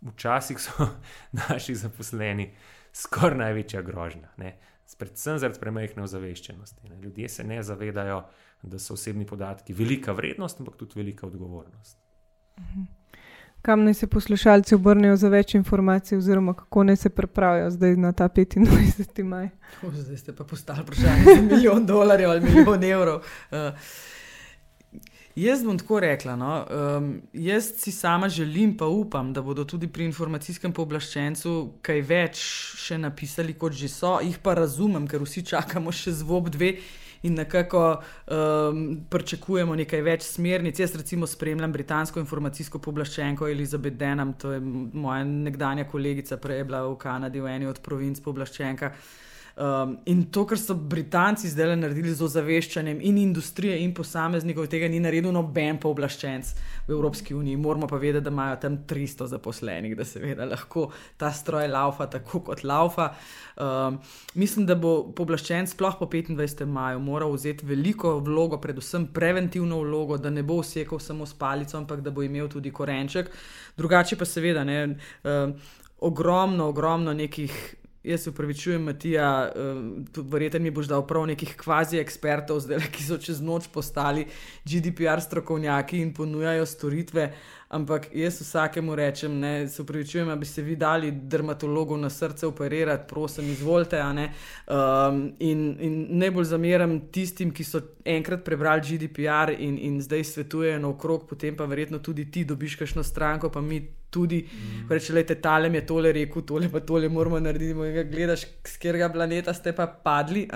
[0.02, 0.88] Včasih so
[1.44, 2.48] naši zaposleni
[2.90, 4.56] skoraj največja grožnja, ne.
[4.98, 6.88] predvsem zaradi premajhne ozaveščenosti.
[6.90, 6.98] Ne.
[7.06, 8.18] Ljudje se ne zavedajo,
[8.62, 12.02] da so osebni podatki velika vrednost, ampak tudi velika odgovornost.
[12.58, 13.04] Mhm
[13.64, 18.12] kam naj se poslušalci obrnejo za več informacij, oziroma kako naj se pripravijo zdaj na
[18.12, 19.22] ta 25.
[19.24, 19.48] maj.
[19.82, 23.22] O, zdaj ste pa postali vprašanje za milijon dolarjev ali milijon evrov.
[23.50, 23.72] Uh,
[25.34, 26.36] Jaz bom tako rekla.
[26.36, 32.02] No, um, jaz si sama želim, pa upam, da bodo tudi pri informacijskem pooblaščencu kaj
[32.06, 32.42] več
[32.78, 34.12] še napisali, kot že so.
[34.22, 36.76] Jih pa razumem, ker vsi čakamo še zvob dve
[37.24, 40.78] in nekako um, pričakujemo nekaj več smernic.
[40.80, 46.66] Jaz recimo spremljam britansko informacijsko pooblaščenko Elizabeth Denham, to je moja nekdanja kolegica, prej je
[46.68, 48.92] bila v Kanadi v eni od provinc pooblaščenka.
[49.56, 54.88] Um, in to, kar so Britanci zdaj naredili z ozaveščanjem in industrije in posameznikov, tega
[54.90, 56.48] ni naredil noben pooblaščenc
[56.88, 57.60] v Evropski uniji.
[57.62, 62.40] Moramo pa vedeti, da imajo tam 300 zaposlenih, da se lahko ta stroj laufa tako
[62.48, 63.12] kot laufa.
[63.54, 64.00] Um,
[64.34, 66.66] mislim, da bo pooblaščenc sploh po 25.
[66.66, 71.78] maju moral vzeti veliko vlogo, predvsem preventivno vlogo, da ne bo vsekal samo s palico,
[71.78, 73.30] ampak da bo imel tudi korenček.
[73.78, 74.82] Drugače pa seveda ne.
[75.22, 75.54] Um,
[76.04, 79.52] ogromno, ogromno nekih Jaz se upravičujem, Matija,
[80.16, 84.26] verjetno mi boš dal prav nekih kvazi ekspertov, zdaj, ki so čez noč postali
[84.64, 87.30] GDPR strokovnjaki in ponujajo storitve.
[87.74, 92.46] Ampak jaz vsakemu rečem, ne, se upravičujem, da bi se vi dali dermatologu na srce
[92.46, 94.02] operirati, prosim, izvolite.
[94.04, 100.78] Um, in, in najbolj zameram tistim, ki so enkrat prebrali GDPR in, in zdaj svetujejo
[100.78, 103.80] naokrog, potem pa verjetno tudi ti dobiš kakšno stranko, pa mi
[104.14, 104.90] tudi mm.
[104.90, 107.74] reče, da tale je tole rekel, tole pa tole moramo narediti.
[108.12, 110.46] Gledaš, z katerega planeta ste pa padli.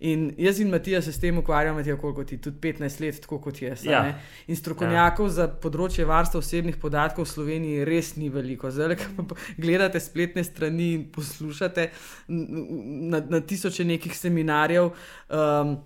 [0.00, 3.62] In jaz in Matija se s tem ukvarjamo, koliko ti, tudi 15 let, tako kot
[3.62, 3.84] jaz.
[3.84, 4.14] Ja.
[4.48, 5.32] In strokovnjakov ja.
[5.34, 8.70] za področje varstva osebnih podatkov v Sloveniji res ni veliko.
[8.72, 9.26] Zdaj, ko
[9.60, 11.90] gledate spletne strani in poslušate
[12.32, 14.88] na, na tisoče nekih seminarjev.
[15.28, 15.76] Um,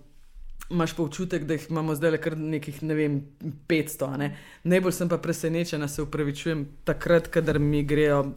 [0.69, 3.21] imaš pa občutek, da jih imamo zdaj le kar nekih, ne vem,
[3.67, 4.17] 500.
[4.17, 4.29] Ne?
[4.63, 8.33] Najbolj sem pa presenečen, da se upravičujem takrat, kadar mi grejo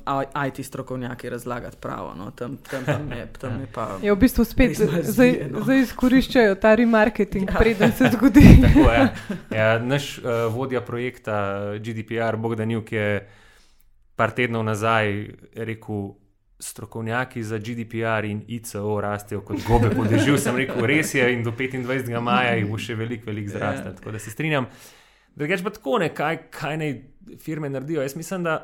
[0.49, 2.15] IT strokovnjaki razlagati pravo.
[2.15, 2.31] No?
[2.31, 3.89] Tam, tam, tam, je, tam je pa.
[4.03, 7.59] Je v bistvu spet zdaj izkoriščajo ta remarketing, ja.
[7.59, 8.47] preden se zgodi.
[8.65, 9.09] Tako, ja.
[9.59, 13.27] Ja, naš uh, vodja projekta GDPR, Bogdan Juk, je
[14.17, 16.11] par tednov nazaj rekel
[16.59, 20.39] strokovnjaki za GDPR in ICO rastejo kot gobe po dežju.
[20.39, 22.21] Sem rekel, res je, in do 25.
[22.21, 23.95] maja jih bo še veliko, veliko zrastel.
[23.95, 24.67] Tako da se strinjam.
[25.39, 26.95] Drugič pa tako ne, kaj, kaj naj
[27.39, 28.03] firme naredijo.
[28.03, 28.57] Jaz mislim, da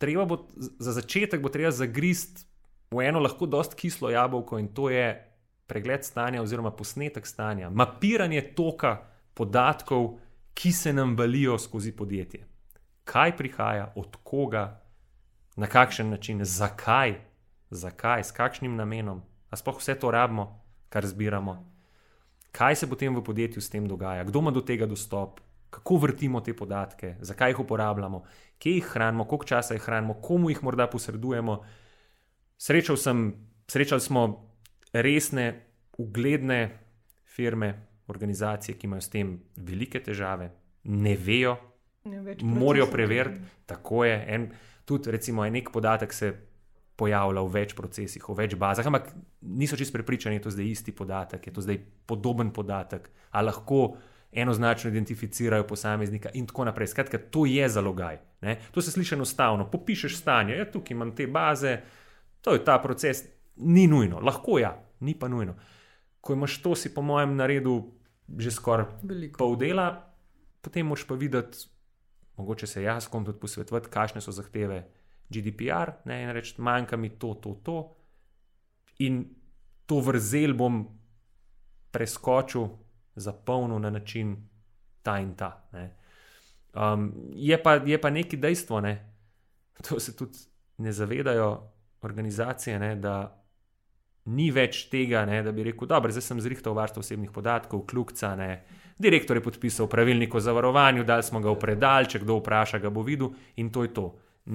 [0.00, 0.38] bo,
[0.78, 2.46] za začetek bo treba zagrist
[2.90, 5.08] v eno lahko dost kislo jabolko in to je
[5.66, 9.00] pregled stanja oziroma posnetek stanja, mapiranje toka
[9.34, 10.18] podatkov,
[10.54, 12.46] ki se nam valijo skozi podjetje.
[13.04, 14.85] Kaj prihaja, od koga,
[15.56, 17.14] na kakšen način, zakaj,
[17.70, 21.56] zakaj, s kakšnim namenom, a sploh vse to rabimo, kar zbiramo.
[22.52, 25.40] Kaj se potem v podjetju s tem dogaja, kdo ima do tega dostop,
[25.70, 28.22] kako vrtimo te podatke, zakaj jih uporabljamo,
[28.58, 31.58] kje jih hranimo, koliko časa jih hranimo, komu jih morda posredujemo.
[32.58, 33.32] Srečal sem,
[33.68, 34.22] srečali smo
[34.92, 35.66] resne,
[35.98, 36.78] ugledne
[37.24, 37.74] firme,
[38.08, 40.50] organizacije, ki imajo s tem velike težave,
[40.84, 41.56] ne vejo,
[42.42, 44.24] morajo preveriti, tako je.
[44.28, 44.50] En,
[44.86, 46.32] tudi, recimo, je nek podatek se
[46.96, 49.10] pojavlja v več procesih, v več bazah, ampak
[49.42, 53.50] niso čisto prepričani, da je to zdaj isti podatek, je to zdaj podoben podatek, ali
[53.50, 53.80] lahko
[54.32, 56.90] enoznačno identificirajo posameznika in tako naprej.
[56.92, 58.18] Skratka, to je zalogaj.
[58.44, 58.58] Ne?
[58.72, 59.68] To se sliši enostavno.
[59.70, 61.78] Popišeš stanje, ja, tukaj imam te baze,
[62.40, 63.24] to je ta proces,
[63.56, 65.56] ni nujno, lahko ja, ni pa nujno.
[66.20, 67.92] Ko imaš to, si po mojem naredu
[68.26, 68.86] že skoraj
[69.38, 69.86] pol dela,
[70.60, 71.68] potem moš pa videti,
[72.36, 74.84] mogoče se jaz kom tudi posvetovati, kakšne so zahteve
[75.28, 77.78] GDPR, ne, in reči, manjka mi to, to, to.
[78.98, 79.24] In
[79.86, 80.84] to vrzel bom
[81.90, 82.68] preskočil,
[83.16, 84.36] zapolnil na način
[85.02, 85.50] ta in ta.
[86.74, 89.14] Um, je, pa, je pa neki dejstvo, ne,
[89.88, 90.38] to se tudi
[90.78, 91.72] ne zavedajo
[92.02, 93.42] organizacije, ne, da
[94.26, 98.34] ni več tega, ne, da bi rekel, da sem zrihtal varstvo osebnih podatkov, kljukca.
[98.98, 102.88] Direktor je podpisal pravilnik o zavarovanju, dal smo ga v predal, če kdo vpraša, ga
[102.90, 104.06] bo videl in to je to.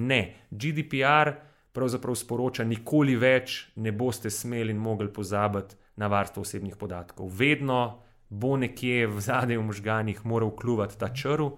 [0.02, 1.30] Ne, GDPR
[1.72, 7.30] pravzaprav sporoča, nikoli več ne boste smeli in mogli pozabiti na varstvo osebnih podatkov.
[7.30, 11.52] Vedno bo nekje v zadnjih možganjih moral kljuvati ta črl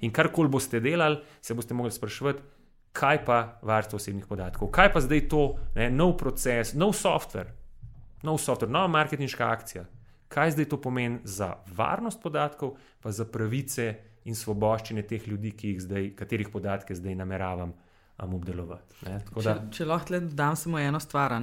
[0.00, 2.42] in karkoli boste delali, se boste mogli spraševati,
[2.92, 7.56] kaj pa varstvo osebnih podatkov, kaj pa zdaj to, ne, nov proces, nov software,
[8.22, 9.88] nov software, nova marketinška akcija
[10.30, 16.12] kaj zdaj to pomeni za varnost podatkov, pa za pravice in svoboščine teh ljudi, zdaj,
[16.16, 19.00] katerih podatke zdaj nameravam um, obdelovati.
[19.42, 21.34] Če, če lahko dodam samo eno stvar.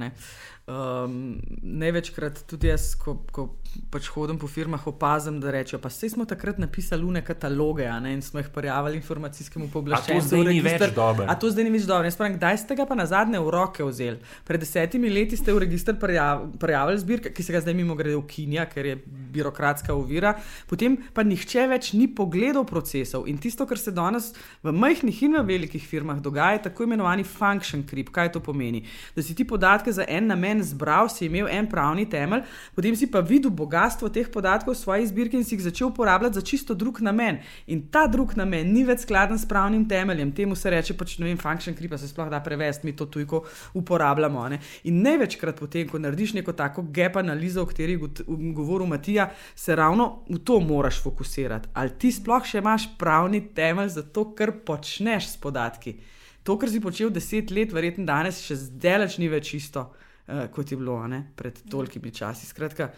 [0.68, 3.46] Um, največkrat tudi jaz, ko, ko
[3.88, 8.20] pač hodim po firmah, opazim, da rečejo: pa smo takrat napisali lune kataloge ne, in
[8.22, 10.20] smo jih prijavili informacijskemu pooblaščencu.
[10.20, 11.24] To zdaj ni več dobro.
[11.24, 12.10] A to zdaj ni več dobro.
[12.18, 14.20] Pravim, kdaj ste ga pa na zadnje v roke vzeli?
[14.44, 18.68] Pred desetimi leti ste v registr prijavili zbirke, ki se ga zdaj mimo grede ukinja,
[18.68, 18.98] ker je
[19.32, 20.34] birokratska ovira.
[20.68, 23.24] Potem pa nihče več ni pogledal procesov.
[23.24, 27.24] In tisto, kar se danes v majhnih in v velikih firmah dogaja, je tako imenovani
[27.24, 28.12] function creep.
[28.12, 28.84] Kaj to pomeni?
[29.16, 32.44] Da si ti podatke za en namen en zbral, si imel en pravni temelj,
[32.74, 36.34] potem si pa videl bogatstvo teh podatkov v svoji zbirki in si jih začel uporabljati
[36.34, 37.40] za čisto drug namen.
[37.66, 41.30] In ta drug namen ni več skladen s pravnim temeljem, temu se reče pač, ne
[41.30, 43.44] vem, function creep, se sploh da prevesti, mi to tujko
[43.78, 44.48] uporabljamo.
[44.48, 44.60] Ne?
[44.90, 49.76] In največkrat potem, ko narediš neko tako gap analizo, o kateri je govoril Matija, se
[49.76, 51.72] ravno v to moraš fokusirati.
[51.74, 55.98] Ali ti sploh še imaš pravni temelj za to, kar počneš s podatki.
[56.46, 59.90] To, kar si počel deset let, verjetno danes še zdaleč ni več isto
[60.28, 62.46] uh, kot je bilo ne, pred tolkimi časi.
[62.46, 62.90] Skratka,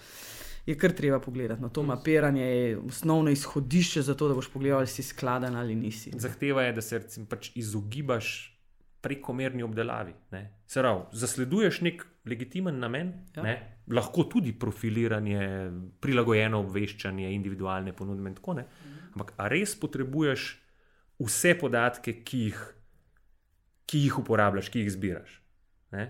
[0.66, 1.62] je kar treba pogledati.
[1.62, 5.74] No, to mapiranje je osnovno izhodišče za to, da boš pogledal, ali si skladen ali
[5.74, 6.12] nisi.
[6.16, 8.56] Zahteva je, da se recimo, pač izogibaš
[9.00, 10.12] prekomerni obdelavi.
[10.74, 13.42] Prav, zasleduješ nek legitimen namen, Ja.
[13.42, 13.76] ne?
[13.88, 15.40] lahko tudi profiliranje,
[16.00, 18.90] prilagojeno obveščanje, individualne ponudbe in tako naprej.
[19.14, 20.44] Ampak a res potrebuješ
[21.18, 22.60] vse podatke, ki jih,
[23.86, 25.32] ki jih uporabljaš, ki jih zbiraš?
[25.96, 26.04] Ne?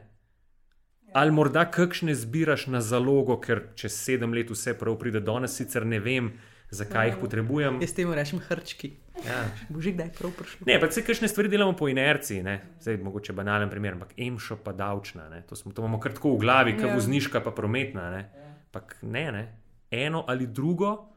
[1.12, 5.56] Ali morda kakšne zbiraš na zalogo, ker čez sedem let vse prav pride do nas,
[5.58, 6.32] sicer ne vem,
[6.70, 7.80] zakaj jih potrebujem.
[7.82, 8.92] Jaz temu rečem hrčki.
[9.26, 9.40] Ja.
[9.68, 10.66] Boži, kdaj je prav prišlo?
[10.66, 12.60] Ne, pa se kakšne stvari delamo po inerciji, ne?
[12.80, 15.42] zdaj mogoče banalen primer, ampak emšo pa davčna, ne?
[15.48, 16.94] to, smo, to imamo kar tako v glavi, kot Ja.
[16.94, 18.10] vozniška pa prometna.
[18.10, 18.22] Ne?
[18.70, 19.42] Pak ne, ne,
[19.90, 21.08] eno ali drugo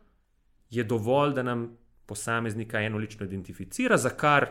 [0.70, 4.50] je dovolj, da nam posameznika eno lično identificira, za kar,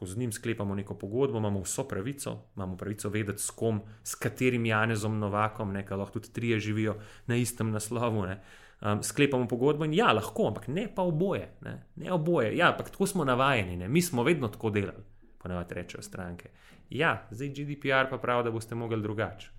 [0.00, 4.14] ko z njim sklepamo neko pogodbo, imamo vso pravico, imamo pravico vedeti, s kom, s
[4.14, 6.94] katerim Janezom Novakom, nekaj lahko tudi trije živijo
[7.26, 8.22] na istem naslovu.
[8.22, 8.38] Ne?
[8.80, 11.50] Um, sklepamo pogodbo in ja, lahko, ampak ne pa oboje.
[11.60, 12.56] Ne, ne oboje.
[12.56, 13.88] Ja, ampak tako smo navajeni, ne?
[13.88, 15.04] mi smo vedno tako delali,
[15.38, 16.48] ponavadi rečejo stranke.
[16.90, 19.50] Ja, zdaj GDPR pa pravi, da boste mogli drugače.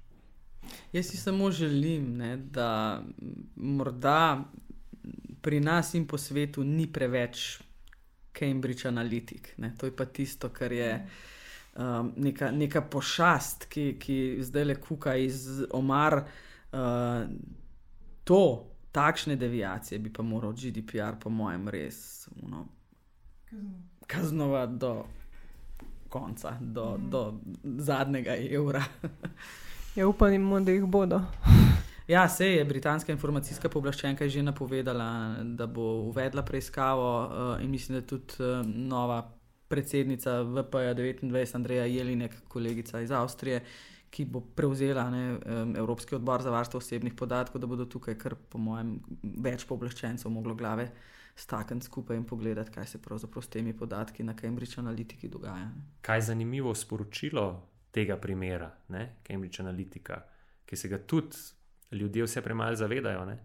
[0.93, 3.01] Jaz si samo želim, ne, da
[3.55, 4.43] morda
[5.41, 7.61] pri nas in po svetu ni preveč
[8.33, 9.53] Cambridge Analytic.
[9.57, 9.73] Ne.
[9.77, 10.89] To je pa tisto, kar je
[11.75, 16.23] um, neka, neka pošast, ki, ki zdaj le kuka iz omar.
[16.71, 17.27] Uh,
[18.23, 18.43] to,
[18.91, 22.65] takšne deviacije bi pa moral GDPR, po mojem, res uno,
[24.07, 24.93] kaznovati do
[26.09, 28.83] konca, do, do zadnjega evra.
[29.95, 31.21] Ja, upam, da jih bodo.
[32.11, 37.99] Ja, se je britanska informacijska pooblaščenka že napovedala, da bo uvedla preiskavo, uh, in mislim,
[37.99, 39.21] da tudi uh, nova
[39.67, 43.61] predsednica VP-ja 29, Andreja Jelinek, kolegica iz Avstrije,
[44.09, 48.35] ki bo prevzela ne, um, Evropski odbor za varstvo osebnih podatkov, da bodo tukaj, kar
[48.35, 50.89] po mojem, več pooblaščencev moglo glave
[51.35, 55.71] stakniti skupaj in pogledati, kaj se pravzaprav s temi podatki na Cambridge Analytiki dogaja.
[55.71, 55.87] Ne.
[56.01, 57.47] Kaj je zanimivo sporočilo
[57.91, 59.07] tega primera, ne?
[59.23, 60.19] Cambridge Analytica,
[60.67, 61.39] ki se ga tudi
[61.91, 63.25] ljudje vse premalo zavedajo.
[63.25, 63.37] Ne?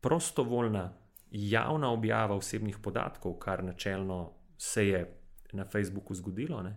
[0.00, 0.92] Prostovoljna
[1.30, 5.20] javna objava osebnih podatkov, kar načelno se je
[5.52, 6.76] na Facebooku zgodilo, ne?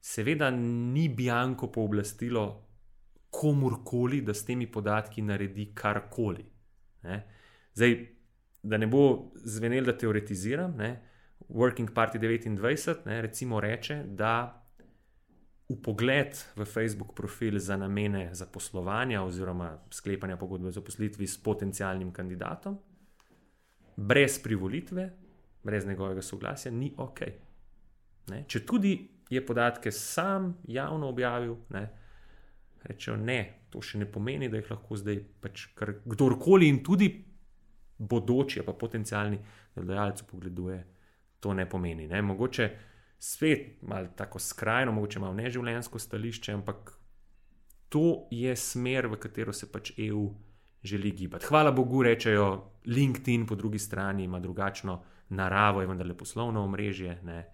[0.00, 2.66] seveda ni bianko pooblastilo
[3.30, 6.44] komorkoli, da s temi podatki naredi karkoli.
[7.02, 7.26] Ne?
[7.74, 8.16] Zdaj,
[8.62, 11.02] da ne bo zvenel, da teoretiziram, ne?
[11.48, 14.65] Working Party 29 ne, recimo reče, da
[15.68, 22.12] v pogled v Facebook profil za namene zaposlovanja oziroma sklepanja pogodbe o zaposlitvi s potencijalnim
[22.12, 22.78] kandidatom,
[23.96, 25.10] brez privolitve,
[25.62, 27.20] brez njegovega soglasja, ni ok.
[28.30, 28.94] Ne, če tudi
[29.30, 31.88] je podatke sam javno objavil, ne,
[32.86, 37.10] rečejo ne, to še ne pomeni, da jih lahko zdaj pač kar kdorkoli in tudi
[37.98, 39.38] bodoči, pa potencijalni
[39.74, 40.84] delodajalec pogleduje
[41.40, 42.06] to ne pomeni.
[42.06, 42.22] Ne?
[42.22, 42.70] Mogoče
[43.18, 46.92] svet malo tako skrajno, mogoče malo neživljensko stališče, ampak
[47.88, 50.30] to je smer, v katero se pač EU
[50.82, 51.46] želi gibati.
[51.46, 57.20] Hvala Bogu, rečejo, LinkedIn po drugi strani ima drugačno naravo, je vendarle poslovno omrežje.
[57.22, 57.46] Ne?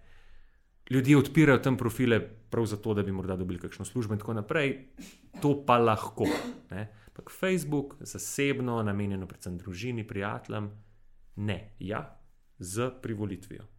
[0.89, 4.87] Ljudje odpirajo tam profile prav zato, da bi morda dobili kakšno službo in tako naprej.
[5.41, 6.27] To pa lahko.
[6.71, 6.87] Ne?
[7.07, 10.71] Ampak Facebook, zasebno, namenjeno predvsem družini, prijateljem,
[11.35, 12.19] ne, ja,
[12.59, 13.72] z privolitvijo.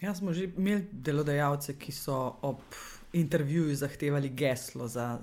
[0.00, 2.60] Ja, smo že imeli delodajalce, ki so ob
[3.12, 5.18] intervjuju zahtevali geslo za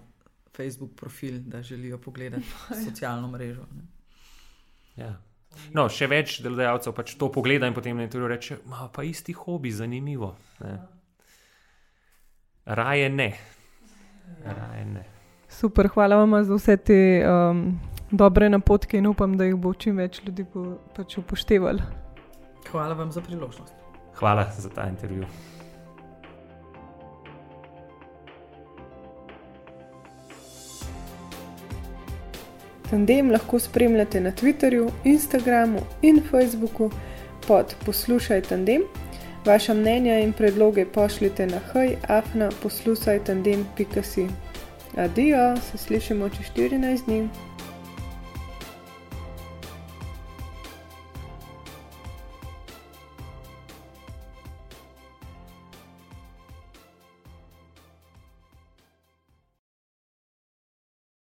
[0.56, 2.46] Facebook profil, da želijo pogledati
[2.86, 3.66] socialno mrežo.
[3.76, 3.84] Ne.
[4.96, 5.14] Ja.
[5.74, 9.34] No, še več delodajalcev pač to pogleda in potem na intervjuju reče: Ma pa isti
[9.34, 10.36] hobi, zanimivo.
[10.64, 10.78] Ne.
[12.66, 13.30] Raje ne.
[14.46, 15.06] Raje ne.
[15.50, 16.98] Super, hvala vam za vse te
[17.30, 17.66] um,
[18.12, 20.66] dobre napotke in upam, da jih bo čim več ljudi po,
[20.98, 21.86] pač upoštevali.
[22.72, 23.83] Hvala vam za priložnost.
[24.16, 25.26] Hvala za ta intervju.
[32.90, 36.92] Tandem lahko spremljate na Twitterju, Instagramu in Facebooku
[37.48, 38.82] pod Poslušaj Tandem.
[39.46, 44.28] Vaša mnenja in predloge pošljite na hajafna poslušaj tandem.si.
[44.98, 47.30] Adijo, se slišimo čez 14 dni.